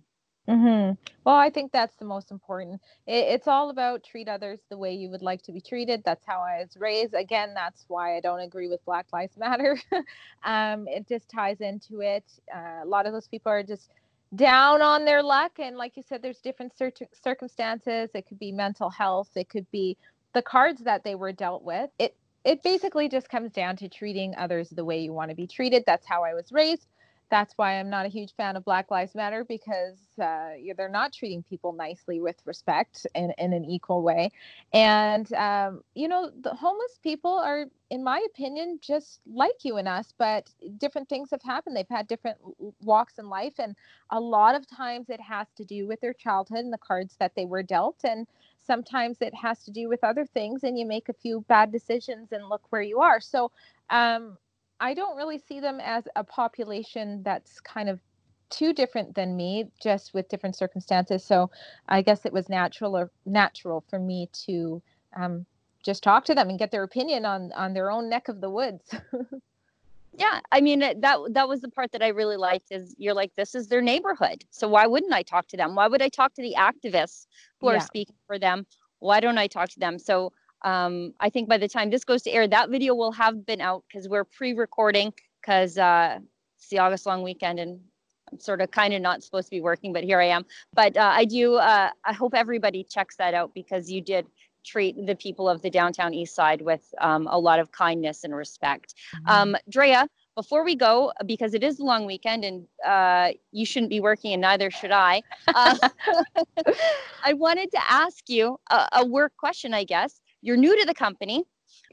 Mm-hmm. 0.48 0.94
Well, 1.24 1.36
I 1.36 1.50
think 1.50 1.70
that's 1.70 1.96
the 1.96 2.04
most 2.04 2.30
important. 2.32 2.80
It, 3.06 3.26
it's 3.28 3.46
all 3.46 3.70
about 3.70 4.02
treat 4.02 4.28
others 4.28 4.60
the 4.70 4.76
way 4.76 4.92
you 4.92 5.08
would 5.10 5.22
like 5.22 5.42
to 5.42 5.52
be 5.52 5.60
treated. 5.60 6.02
That's 6.04 6.26
how 6.26 6.40
I 6.40 6.60
was 6.60 6.76
raised. 6.76 7.14
Again, 7.14 7.54
that's 7.54 7.84
why 7.88 8.16
I 8.16 8.20
don't 8.20 8.40
agree 8.40 8.68
with 8.68 8.84
Black 8.84 9.06
Lives 9.12 9.36
Matter. 9.38 9.78
um, 10.42 10.88
it 10.88 11.06
just 11.08 11.28
ties 11.28 11.60
into 11.60 12.00
it. 12.00 12.24
Uh, 12.54 12.82
a 12.82 12.86
lot 12.86 13.06
of 13.06 13.12
those 13.12 13.28
people 13.28 13.52
are 13.52 13.62
just 13.62 13.90
down 14.34 14.82
on 14.82 15.04
their 15.04 15.22
luck, 15.22 15.52
and 15.58 15.76
like 15.76 15.96
you 15.96 16.02
said, 16.02 16.22
there's 16.22 16.40
different 16.40 16.76
cir- 16.76 16.92
circumstances. 17.12 18.10
It 18.14 18.26
could 18.26 18.38
be 18.38 18.50
mental 18.50 18.90
health. 18.90 19.28
It 19.36 19.48
could 19.48 19.70
be 19.70 19.96
the 20.34 20.42
cards 20.42 20.82
that 20.82 21.04
they 21.04 21.14
were 21.14 21.32
dealt 21.32 21.62
with. 21.62 21.90
It 21.98 22.16
it 22.44 22.64
basically 22.64 23.08
just 23.08 23.28
comes 23.28 23.52
down 23.52 23.76
to 23.76 23.88
treating 23.88 24.34
others 24.36 24.70
the 24.70 24.84
way 24.84 24.98
you 24.98 25.12
want 25.12 25.30
to 25.30 25.36
be 25.36 25.46
treated. 25.46 25.84
That's 25.86 26.04
how 26.04 26.24
I 26.24 26.34
was 26.34 26.50
raised 26.50 26.88
that's 27.32 27.54
why 27.56 27.80
I'm 27.80 27.88
not 27.88 28.04
a 28.04 28.10
huge 28.10 28.34
fan 28.36 28.56
of 28.56 28.64
Black 28.66 28.90
Lives 28.90 29.14
Matter 29.14 29.42
because 29.42 29.96
uh, 30.22 30.50
they're 30.76 30.90
not 30.90 31.14
treating 31.14 31.42
people 31.42 31.72
nicely 31.72 32.20
with 32.20 32.36
respect 32.44 33.06
and 33.14 33.32
in 33.38 33.54
an 33.54 33.64
equal 33.64 34.02
way. 34.02 34.30
And, 34.74 35.32
um, 35.32 35.82
you 35.94 36.08
know, 36.08 36.30
the 36.42 36.50
homeless 36.54 37.00
people 37.02 37.32
are, 37.32 37.64
in 37.90 38.04
my 38.04 38.22
opinion, 38.34 38.80
just 38.82 39.20
like 39.26 39.64
you 39.64 39.78
and 39.78 39.88
us, 39.88 40.12
but 40.18 40.50
different 40.76 41.08
things 41.08 41.30
have 41.30 41.42
happened. 41.42 41.74
They've 41.74 41.86
had 41.88 42.06
different 42.06 42.36
walks 42.82 43.18
in 43.18 43.30
life. 43.30 43.54
And 43.58 43.76
a 44.10 44.20
lot 44.20 44.54
of 44.54 44.66
times 44.68 45.08
it 45.08 45.20
has 45.22 45.46
to 45.56 45.64
do 45.64 45.86
with 45.86 46.02
their 46.02 46.12
childhood 46.14 46.58
and 46.58 46.72
the 46.72 46.78
cards 46.78 47.16
that 47.18 47.34
they 47.34 47.46
were 47.46 47.62
dealt. 47.62 48.04
And 48.04 48.26
sometimes 48.60 49.22
it 49.22 49.34
has 49.34 49.64
to 49.64 49.70
do 49.70 49.88
with 49.88 50.04
other 50.04 50.26
things. 50.26 50.64
And 50.64 50.78
you 50.78 50.84
make 50.84 51.08
a 51.08 51.14
few 51.14 51.46
bad 51.48 51.72
decisions 51.72 52.30
and 52.30 52.50
look 52.50 52.62
where 52.68 52.82
you 52.82 53.00
are. 53.00 53.22
So, 53.22 53.50
um, 53.88 54.36
I 54.82 54.94
don't 54.94 55.16
really 55.16 55.38
see 55.38 55.60
them 55.60 55.78
as 55.80 56.08
a 56.16 56.24
population 56.24 57.22
that's 57.22 57.60
kind 57.60 57.88
of 57.88 58.00
too 58.50 58.72
different 58.72 59.14
than 59.14 59.36
me, 59.36 59.70
just 59.80 60.12
with 60.12 60.28
different 60.28 60.56
circumstances. 60.56 61.24
So 61.24 61.50
I 61.88 62.02
guess 62.02 62.26
it 62.26 62.32
was 62.32 62.48
natural 62.48 62.96
or 62.96 63.12
natural 63.24 63.84
for 63.88 64.00
me 64.00 64.28
to 64.46 64.82
um, 65.16 65.46
just 65.84 66.02
talk 66.02 66.24
to 66.24 66.34
them 66.34 66.50
and 66.50 66.58
get 66.58 66.72
their 66.72 66.82
opinion 66.82 67.24
on 67.24 67.52
on 67.52 67.74
their 67.74 67.92
own 67.92 68.10
neck 68.10 68.26
of 68.26 68.40
the 68.40 68.50
woods. 68.50 68.92
yeah, 70.18 70.40
I 70.50 70.60
mean 70.60 70.80
that 70.80 71.00
that 71.00 71.48
was 71.48 71.60
the 71.60 71.70
part 71.70 71.92
that 71.92 72.02
I 72.02 72.08
really 72.08 72.36
liked. 72.36 72.72
Is 72.72 72.96
you're 72.98 73.14
like 73.14 73.32
this 73.36 73.54
is 73.54 73.68
their 73.68 73.82
neighborhood, 73.82 74.44
so 74.50 74.68
why 74.68 74.88
wouldn't 74.88 75.12
I 75.12 75.22
talk 75.22 75.46
to 75.48 75.56
them? 75.56 75.76
Why 75.76 75.86
would 75.86 76.02
I 76.02 76.08
talk 76.08 76.34
to 76.34 76.42
the 76.42 76.56
activists 76.58 77.28
who 77.60 77.70
yeah. 77.70 77.76
are 77.76 77.80
speaking 77.80 78.16
for 78.26 78.36
them? 78.36 78.66
Why 78.98 79.20
don't 79.20 79.38
I 79.38 79.46
talk 79.46 79.68
to 79.70 79.80
them? 79.80 80.00
So 80.00 80.32
um, 80.64 81.14
I 81.20 81.30
think 81.30 81.48
by 81.48 81.58
the 81.58 81.68
time 81.68 81.90
this 81.90 82.04
goes 82.04 82.22
to 82.22 82.30
air, 82.30 82.46
that 82.48 82.70
video 82.70 82.94
will 82.94 83.12
have 83.12 83.44
been 83.46 83.60
out 83.60 83.84
because 83.88 84.08
we're 84.08 84.24
pre-recording 84.24 85.12
because 85.40 85.78
uh, 85.78 86.18
it's 86.56 86.68
the 86.68 86.78
August 86.78 87.06
long 87.06 87.22
weekend 87.22 87.58
and 87.58 87.80
I'm 88.30 88.38
sort 88.40 88.60
of 88.60 88.70
kind 88.70 88.94
of 88.94 89.02
not 89.02 89.22
supposed 89.22 89.48
to 89.48 89.50
be 89.50 89.60
working, 89.60 89.92
but 89.92 90.04
here 90.04 90.20
I 90.20 90.26
am. 90.26 90.46
But 90.72 90.96
uh, 90.96 91.12
I 91.14 91.24
do. 91.24 91.56
Uh, 91.56 91.90
I 92.04 92.12
hope 92.12 92.34
everybody 92.34 92.84
checks 92.84 93.16
that 93.16 93.34
out 93.34 93.52
because 93.54 93.90
you 93.90 94.00
did 94.00 94.26
treat 94.64 95.06
the 95.06 95.16
people 95.16 95.48
of 95.48 95.60
the 95.62 95.70
downtown 95.70 96.14
east 96.14 96.34
side 96.34 96.62
with 96.62 96.94
um, 97.00 97.26
a 97.30 97.38
lot 97.38 97.58
of 97.58 97.72
kindness 97.72 98.24
and 98.24 98.34
respect. 98.34 98.94
Mm-hmm. 99.16 99.28
Um, 99.28 99.56
Drea, 99.68 100.08
before 100.34 100.64
we 100.64 100.74
go, 100.76 101.12
because 101.26 101.52
it 101.52 101.62
is 101.62 101.78
a 101.78 101.84
long 101.84 102.06
weekend 102.06 102.44
and 102.44 102.66
uh, 102.86 103.32
you 103.50 103.66
shouldn't 103.66 103.90
be 103.90 104.00
working 104.00 104.32
and 104.32 104.40
neither 104.40 104.70
should 104.70 104.92
I, 104.92 105.22
uh, 105.48 105.76
I 107.24 107.34
wanted 107.34 107.70
to 107.72 107.90
ask 107.90 108.28
you 108.28 108.58
a, 108.70 108.88
a, 108.92 109.06
work 109.06 109.32
question, 109.36 109.74
I 109.74 109.84
guess 109.84 110.21
you're 110.42 110.56
new 110.56 110.78
to 110.78 110.84
the 110.84 110.94
company, 110.94 111.44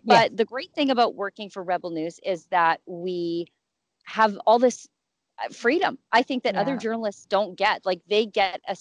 but 0.03 0.31
yes. 0.31 0.37
the 0.37 0.45
great 0.45 0.73
thing 0.73 0.89
about 0.89 1.15
working 1.15 1.49
for 1.49 1.63
Rebel 1.63 1.91
News 1.91 2.19
is 2.25 2.45
that 2.47 2.81
we 2.85 3.47
have 4.03 4.37
all 4.45 4.59
this 4.59 4.87
uh, 5.43 5.53
freedom. 5.53 5.97
I 6.11 6.23
think 6.23 6.43
that 6.43 6.55
yeah. 6.55 6.61
other 6.61 6.75
journalists 6.75 7.25
don't 7.25 7.55
get. 7.55 7.85
Like 7.85 8.01
they 8.09 8.25
get 8.25 8.59
a 8.67 8.75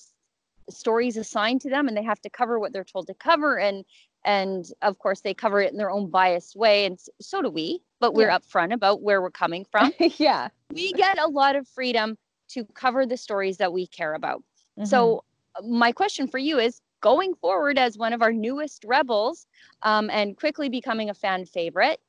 stories 0.70 1.16
assigned 1.16 1.60
to 1.62 1.70
them 1.70 1.88
and 1.88 1.96
they 1.96 2.02
have 2.02 2.20
to 2.20 2.30
cover 2.30 2.58
what 2.58 2.72
they're 2.72 2.84
told 2.84 3.06
to 3.06 3.14
cover 3.14 3.58
and 3.58 3.84
and 4.24 4.72
of 4.82 4.98
course 4.98 5.20
they 5.20 5.32
cover 5.32 5.60
it 5.60 5.72
in 5.72 5.78
their 5.78 5.90
own 5.90 6.10
biased 6.10 6.56
way 6.56 6.84
and 6.84 6.98
so 7.20 7.40
do 7.40 7.48
we 7.48 7.80
but 8.00 8.14
we're 8.14 8.28
yeah. 8.28 8.38
upfront 8.38 8.72
about 8.72 9.00
where 9.00 9.22
we're 9.22 9.30
coming 9.30 9.64
from 9.70 9.92
yeah 10.18 10.48
we 10.72 10.92
get 10.92 11.18
a 11.18 11.26
lot 11.26 11.56
of 11.56 11.66
freedom 11.68 12.16
to 12.48 12.64
cover 12.74 13.06
the 13.06 13.16
stories 13.16 13.56
that 13.56 13.72
we 13.72 13.86
care 13.86 14.14
about 14.14 14.42
mm-hmm. 14.78 14.84
so 14.84 15.24
my 15.66 15.92
question 15.92 16.28
for 16.28 16.38
you 16.38 16.58
is 16.58 16.80
going 17.00 17.34
forward 17.34 17.78
as 17.78 17.96
one 17.96 18.12
of 18.12 18.22
our 18.22 18.32
newest 18.32 18.84
rebels 18.84 19.46
um, 19.82 20.10
and 20.10 20.36
quickly 20.36 20.68
becoming 20.68 21.10
a 21.10 21.14
fan 21.14 21.44
favorite. 21.44 22.00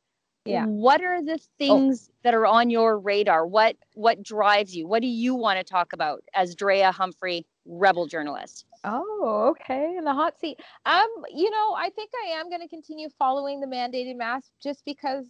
Yeah. 0.46 0.66
What 0.66 1.04
are 1.04 1.24
the 1.24 1.34
oh. 1.34 1.48
things 1.58 2.10
oh. 2.10 2.14
that 2.24 2.34
are 2.34 2.46
on 2.46 2.70
your 2.70 2.98
radar? 2.98 3.46
What 3.46 3.76
what 3.94 4.24
drives 4.24 4.76
you? 4.76 4.88
What 4.88 5.02
do 5.02 5.08
you 5.08 5.36
want 5.36 5.60
to 5.60 5.64
talk 5.64 5.94
about 5.94 6.24
as 6.34 6.56
drea 6.56 6.92
humphrey 6.92 7.46
rebel 7.66 8.08
journalist? 8.08 8.66
Oh 8.84 9.50
okay 9.52 9.96
in 9.98 10.06
the 10.06 10.14
hot 10.14 10.40
seat. 10.40 10.60
Um 10.86 11.08
you 11.34 11.50
know 11.52 11.76
i 11.78 11.90
think 11.90 12.12
i 12.26 12.30
am 12.40 12.50
going 12.50 12.62
to 12.62 12.68
continue 12.68 13.10
following 13.20 13.60
the 13.60 13.68
mandated 13.68 14.16
mask 14.16 14.50
just 14.62 14.84
because 14.86 15.26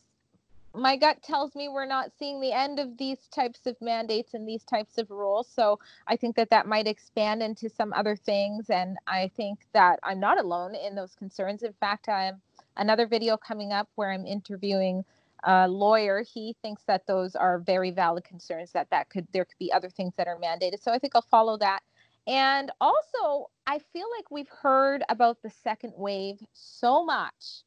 my 0.74 0.96
gut 0.96 1.22
tells 1.24 1.56
me 1.56 1.68
we're 1.68 1.86
not 1.86 2.12
seeing 2.18 2.40
the 2.40 2.52
end 2.52 2.80
of 2.80 2.98
these 2.98 3.28
types 3.34 3.66
of 3.66 3.76
mandates 3.82 4.34
and 4.34 4.48
these 4.48 4.64
types 4.64 4.98
of 4.98 5.10
rules. 5.10 5.48
So 5.48 5.80
I 6.08 6.16
think 6.16 6.36
that 6.36 6.50
that 6.52 6.68
might 6.68 6.88
expand 6.88 7.42
into 7.42 7.70
some 7.70 7.92
other 7.94 8.16
things. 8.16 8.70
And 8.70 8.98
I 9.08 9.32
think 9.36 9.60
that 9.74 10.00
I'm 10.04 10.20
not 10.20 10.40
alone 10.40 10.76
in 10.76 10.96
those 10.96 11.16
concerns. 11.16 11.64
In 11.64 11.74
fact, 11.74 12.08
I'm 12.08 12.42
another 12.78 13.08
video 13.08 13.36
coming 13.36 13.72
up 13.72 13.90
where 13.96 14.12
I'm 14.12 14.26
interviewing 14.26 15.04
a 15.44 15.68
lawyer. 15.68 16.22
He 16.22 16.56
thinks 16.62 16.84
that 16.84 17.08
those 17.08 17.36
are 17.36 17.60
very 17.60 17.92
valid 17.92 18.24
concerns. 18.24 18.72
That 18.72 18.90
that 18.92 19.10
could 19.10 19.28
there 19.34 19.46
could 19.46 19.60
be 19.60 19.72
other 19.72 19.90
things 19.90 20.14
that 20.18 20.28
are 20.28 20.38
mandated. 20.38 20.82
So 20.82 20.92
I 20.92 21.00
think 21.00 21.16
I'll 21.16 21.22
follow 21.22 21.58
that. 21.58 21.80
And 22.28 22.72
also, 22.80 23.50
I 23.66 23.80
feel 23.92 24.06
like 24.16 24.30
we've 24.30 24.50
heard 24.50 25.04
about 25.10 25.42
the 25.42 25.50
second 25.50 25.94
wave 25.98 26.40
so 26.54 27.04
much 27.04 27.64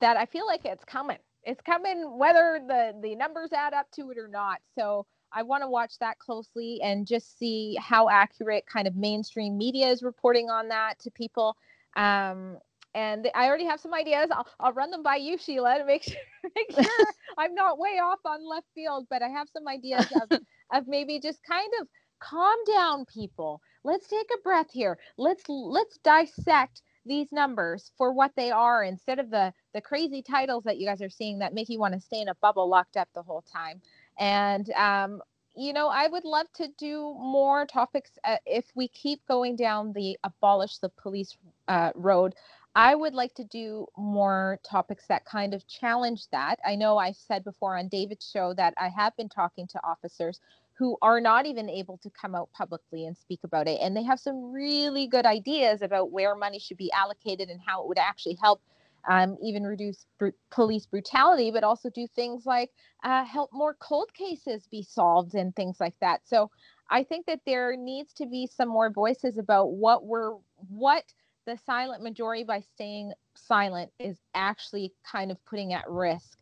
that 0.00 0.16
I 0.16 0.24
feel 0.26 0.46
like 0.46 0.64
it's 0.64 0.84
coming. 0.84 1.18
It's 1.44 1.60
coming 1.62 2.18
whether 2.18 2.60
the 2.66 2.94
the 3.02 3.14
numbers 3.14 3.52
add 3.52 3.74
up 3.74 3.90
to 3.92 4.10
it 4.10 4.18
or 4.18 4.28
not. 4.28 4.60
So 4.74 5.06
I 5.32 5.42
want 5.42 5.62
to 5.62 5.68
watch 5.68 5.98
that 5.98 6.18
closely 6.18 6.80
and 6.82 7.06
just 7.06 7.38
see 7.38 7.76
how 7.80 8.08
accurate 8.08 8.66
kind 8.66 8.86
of 8.86 8.96
mainstream 8.96 9.56
media 9.56 9.88
is 9.88 10.02
reporting 10.02 10.50
on 10.50 10.68
that 10.68 10.98
to 11.00 11.10
people. 11.10 11.56
Um, 11.96 12.58
and 12.94 13.30
I 13.34 13.46
already 13.46 13.64
have 13.64 13.80
some 13.80 13.94
ideas. 13.94 14.28
I'll, 14.30 14.46
I'll 14.60 14.72
run 14.72 14.90
them 14.90 15.02
by 15.02 15.16
you, 15.16 15.38
Sheila, 15.38 15.78
to 15.78 15.84
make 15.86 16.02
sure, 16.04 16.20
make 16.54 16.72
sure 16.72 17.06
I'm 17.38 17.54
not 17.54 17.78
way 17.78 17.98
off 18.02 18.20
on 18.26 18.46
left 18.48 18.66
field. 18.74 19.06
But 19.08 19.22
I 19.22 19.28
have 19.28 19.48
some 19.48 19.66
ideas 19.66 20.06
of, 20.20 20.30
of 20.72 20.86
maybe 20.86 21.18
just 21.18 21.42
kind 21.44 21.70
of 21.80 21.88
calm 22.20 22.56
down, 22.66 23.06
people. 23.06 23.60
Let's 23.84 24.08
take 24.08 24.28
a 24.34 24.42
breath 24.42 24.70
here. 24.70 24.98
Let's 25.16 25.44
let's 25.48 25.98
dissect 25.98 26.82
these 27.04 27.32
numbers 27.32 27.90
for 27.96 28.12
what 28.12 28.32
they 28.36 28.50
are 28.50 28.84
instead 28.84 29.18
of 29.18 29.30
the 29.30 29.52
the 29.74 29.80
crazy 29.80 30.22
titles 30.22 30.64
that 30.64 30.78
you 30.78 30.86
guys 30.86 31.02
are 31.02 31.10
seeing 31.10 31.38
that 31.38 31.54
make 31.54 31.68
you 31.68 31.78
want 31.78 31.94
to 31.94 32.00
stay 32.00 32.20
in 32.20 32.28
a 32.28 32.34
bubble 32.36 32.68
locked 32.68 32.96
up 32.96 33.08
the 33.14 33.22
whole 33.22 33.44
time. 33.52 33.80
And 34.18 34.70
um, 34.72 35.22
you 35.54 35.72
know, 35.72 35.88
I 35.88 36.08
would 36.08 36.24
love 36.24 36.46
to 36.54 36.68
do 36.78 37.14
more 37.18 37.66
topics 37.66 38.10
uh, 38.24 38.36
if 38.46 38.64
we 38.74 38.88
keep 38.88 39.20
going 39.26 39.56
down 39.56 39.92
the 39.92 40.18
abolish 40.24 40.78
the 40.78 40.88
police 40.88 41.36
uh, 41.68 41.90
road. 41.94 42.34
I 42.74 42.94
would 42.94 43.12
like 43.12 43.34
to 43.34 43.44
do 43.44 43.86
more 43.98 44.58
topics 44.62 45.04
that 45.08 45.26
kind 45.26 45.52
of 45.52 45.68
challenge 45.68 46.28
that. 46.32 46.58
I 46.64 46.74
know 46.74 46.96
I 46.96 47.12
said 47.12 47.44
before 47.44 47.76
on 47.76 47.88
David's 47.88 48.30
show 48.30 48.54
that 48.54 48.72
I 48.78 48.88
have 48.88 49.14
been 49.16 49.28
talking 49.28 49.66
to 49.68 49.80
officers 49.84 50.40
who 50.82 50.98
are 51.00 51.20
not 51.20 51.46
even 51.46 51.70
able 51.70 51.96
to 51.98 52.10
come 52.10 52.34
out 52.34 52.50
publicly 52.52 53.06
and 53.06 53.16
speak 53.16 53.38
about 53.44 53.68
it. 53.68 53.78
And 53.80 53.96
they 53.96 54.02
have 54.02 54.18
some 54.18 54.50
really 54.50 55.06
good 55.06 55.24
ideas 55.24 55.80
about 55.80 56.10
where 56.10 56.34
money 56.34 56.58
should 56.58 56.76
be 56.76 56.90
allocated 56.90 57.50
and 57.50 57.60
how 57.64 57.82
it 57.82 57.86
would 57.86 58.00
actually 58.00 58.36
help 58.42 58.60
um, 59.08 59.36
even 59.40 59.62
reduce 59.62 60.06
br- 60.18 60.30
police 60.50 60.84
brutality, 60.86 61.52
but 61.52 61.62
also 61.62 61.88
do 61.88 62.08
things 62.08 62.46
like 62.46 62.70
uh, 63.04 63.24
help 63.24 63.50
more 63.52 63.74
cold 63.74 64.12
cases 64.12 64.66
be 64.72 64.82
solved 64.82 65.36
and 65.36 65.54
things 65.54 65.76
like 65.78 65.94
that. 66.00 66.22
So 66.24 66.50
I 66.90 67.04
think 67.04 67.26
that 67.26 67.42
there 67.46 67.76
needs 67.76 68.12
to 68.14 68.26
be 68.26 68.48
some 68.52 68.68
more 68.68 68.90
voices 68.90 69.38
about 69.38 69.70
what 69.70 70.04
we're 70.04 70.32
what 70.68 71.04
the 71.46 71.56
silent 71.64 72.02
majority 72.02 72.42
by 72.42 72.58
staying 72.58 73.12
silent 73.36 73.92
is 74.00 74.18
actually 74.34 74.92
kind 75.08 75.30
of 75.30 75.44
putting 75.44 75.74
at 75.74 75.88
risk 75.88 76.38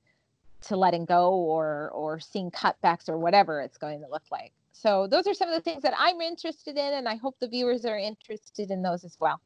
to 0.63 0.77
letting 0.77 1.05
go 1.05 1.33
or 1.35 1.91
or 1.93 2.21
seeing 2.21 2.51
cutbacks 2.51 3.09
or 3.09 3.19
whatever 3.19 3.61
it's 3.61 3.79
going 3.79 4.01
to 4.01 4.09
look 4.09 4.25
like. 4.31 4.53
So 4.73 5.07
those 5.07 5.27
are 5.27 5.35
some 5.35 5.49
of 5.49 5.55
the 5.55 5.61
things 5.61 5.83
that 5.83 5.95
I'm 5.99 6.21
interested 6.21 6.77
in 6.77 6.95
and 6.95 7.09
I 7.09 7.17
hope 7.17 7.37
the 7.39 7.49
viewers 7.49 7.85
are 7.85 7.99
interested 7.99 8.71
in 8.71 8.83
those 8.83 9.05
as 9.05 9.17
well. 9.21 9.41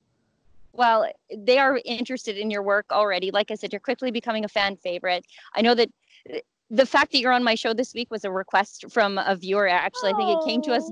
Well, 0.73 1.09
they 1.37 1.59
are 1.59 1.81
interested 1.85 2.37
in 2.37 2.51
your 2.51 2.63
work 2.63 2.87
already. 2.91 3.31
Like 3.31 3.51
I 3.51 3.55
said, 3.55 3.73
you're 3.73 3.81
quickly 3.81 4.11
becoming 4.11 4.45
a 4.45 4.49
fan 4.49 4.77
favorite. 4.77 5.25
I 5.55 5.63
know 5.63 5.75
that 5.75 5.89
uh, 6.33 6.39
the 6.71 6.87
fact 6.87 7.13
that 7.13 7.19
you're 7.19 7.33
on 7.33 7.45
my 7.45 7.55
show 7.55 7.75
this 7.75 7.95
week 7.95 8.11
was 8.11 8.25
a 8.25 8.31
request 8.31 8.87
from 8.91 9.19
a 9.19 9.37
viewer. 9.37 9.69
Actually, 9.69 10.13
I 10.13 10.17
think 10.17 10.31
it 10.31 10.49
came 10.49 10.63
to 10.63 10.73
us. 10.73 10.91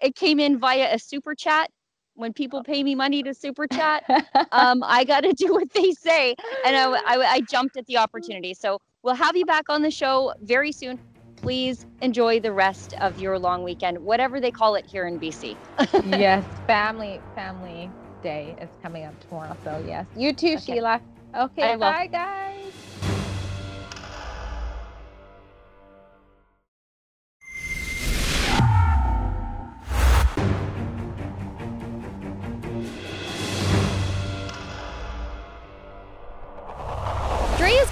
It 0.00 0.16
came 0.16 0.40
in 0.40 0.58
via 0.58 0.92
a 0.92 0.98
super 0.98 1.34
chat. 1.34 1.70
When 2.14 2.32
people 2.32 2.62
pay 2.62 2.82
me 2.82 2.94
money 2.94 3.22
to 3.22 3.32
super 3.32 3.66
chat, 3.66 4.04
um, 4.52 4.82
I 4.84 5.04
got 5.04 5.20
to 5.20 5.32
do 5.32 5.52
what 5.52 5.72
they 5.72 5.92
say, 5.92 6.34
and 6.66 6.76
I, 6.76 6.90
I, 6.90 7.32
I 7.32 7.40
jumped 7.40 7.76
at 7.76 7.86
the 7.86 7.96
opportunity. 7.96 8.52
So 8.52 8.80
we'll 9.02 9.14
have 9.14 9.36
you 9.36 9.44
back 9.44 9.68
on 9.68 9.82
the 9.82 9.90
show 9.90 10.32
very 10.42 10.72
soon. 10.72 10.98
Please 11.36 11.86
enjoy 12.00 12.38
the 12.38 12.52
rest 12.52 12.94
of 13.00 13.20
your 13.20 13.38
long 13.38 13.64
weekend, 13.64 13.98
whatever 13.98 14.40
they 14.40 14.50
call 14.50 14.76
it 14.76 14.86
here 14.86 15.06
in 15.06 15.18
BC. 15.18 15.56
yes, 16.18 16.44
family, 16.66 17.20
family 17.34 17.90
day 18.22 18.56
is 18.60 18.70
coming 18.80 19.04
up 19.04 19.18
tomorrow. 19.28 19.56
So 19.64 19.84
yes, 19.86 20.06
you 20.16 20.32
too, 20.32 20.54
okay. 20.54 20.74
Sheila. 20.74 21.00
Okay, 21.36 21.76
bye 21.76 22.06
guys. 22.06 22.72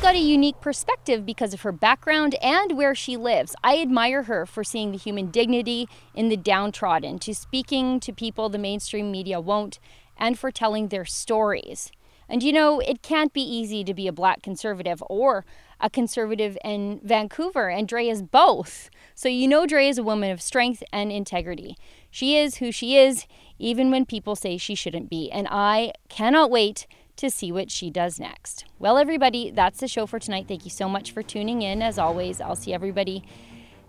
Got 0.00 0.14
a 0.14 0.18
unique 0.18 0.58
perspective 0.62 1.26
because 1.26 1.52
of 1.52 1.60
her 1.60 1.72
background 1.72 2.34
and 2.40 2.72
where 2.72 2.94
she 2.94 3.18
lives. 3.18 3.54
I 3.62 3.78
admire 3.82 4.22
her 4.22 4.46
for 4.46 4.64
seeing 4.64 4.92
the 4.92 4.98
human 4.98 5.30
dignity 5.30 5.88
in 6.14 6.30
the 6.30 6.38
downtrodden, 6.38 7.18
to 7.18 7.34
speaking 7.34 8.00
to 8.00 8.12
people 8.12 8.48
the 8.48 8.56
mainstream 8.56 9.10
media 9.10 9.42
won't, 9.42 9.78
and 10.16 10.38
for 10.38 10.50
telling 10.50 10.88
their 10.88 11.04
stories. 11.04 11.92
And 12.30 12.42
you 12.42 12.50
know, 12.50 12.80
it 12.80 13.02
can't 13.02 13.34
be 13.34 13.42
easy 13.42 13.84
to 13.84 13.92
be 13.92 14.06
a 14.06 14.12
black 14.12 14.42
conservative 14.42 15.02
or 15.10 15.44
a 15.80 15.90
conservative 15.90 16.56
in 16.64 17.00
Vancouver, 17.04 17.68
and 17.68 17.86
Dre 17.86 18.08
is 18.08 18.22
both. 18.22 18.88
So 19.14 19.28
you 19.28 19.46
know 19.46 19.66
Dre 19.66 19.86
is 19.86 19.98
a 19.98 20.02
woman 20.02 20.30
of 20.30 20.40
strength 20.40 20.82
and 20.94 21.12
integrity. 21.12 21.76
She 22.10 22.38
is 22.38 22.56
who 22.56 22.72
she 22.72 22.96
is, 22.96 23.26
even 23.58 23.90
when 23.90 24.06
people 24.06 24.34
say 24.34 24.56
she 24.56 24.74
shouldn't 24.74 25.10
be. 25.10 25.30
And 25.30 25.46
I 25.50 25.92
cannot 26.08 26.50
wait 26.50 26.86
to 27.20 27.30
see 27.30 27.52
what 27.52 27.70
she 27.70 27.90
does 27.90 28.18
next. 28.18 28.64
Well, 28.78 28.98
everybody, 28.98 29.50
that's 29.50 29.80
the 29.80 29.88
show 29.88 30.06
for 30.06 30.18
tonight. 30.18 30.46
Thank 30.48 30.64
you 30.64 30.70
so 30.70 30.88
much 30.88 31.12
for 31.12 31.22
tuning 31.22 31.62
in. 31.62 31.82
As 31.82 31.98
always, 31.98 32.40
I'll 32.40 32.56
see 32.56 32.74
everybody 32.74 33.24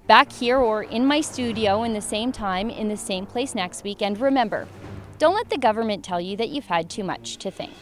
back 0.07 0.31
here 0.31 0.57
or 0.57 0.83
in 0.83 1.05
my 1.05 1.21
studio 1.21 1.83
in 1.83 1.93
the 1.93 2.01
same 2.01 2.31
time, 2.31 2.69
in 2.69 2.89
the 2.89 2.97
same 2.97 3.25
place 3.25 3.55
next 3.55 3.83
week. 3.83 4.01
And 4.01 4.19
remember, 4.19 4.67
don't 5.17 5.35
let 5.35 5.49
the 5.49 5.57
government 5.57 6.03
tell 6.03 6.19
you 6.19 6.35
that 6.37 6.49
you've 6.49 6.65
had 6.65 6.89
too 6.89 7.03
much 7.03 7.37
to 7.37 7.51
think. 7.51 7.73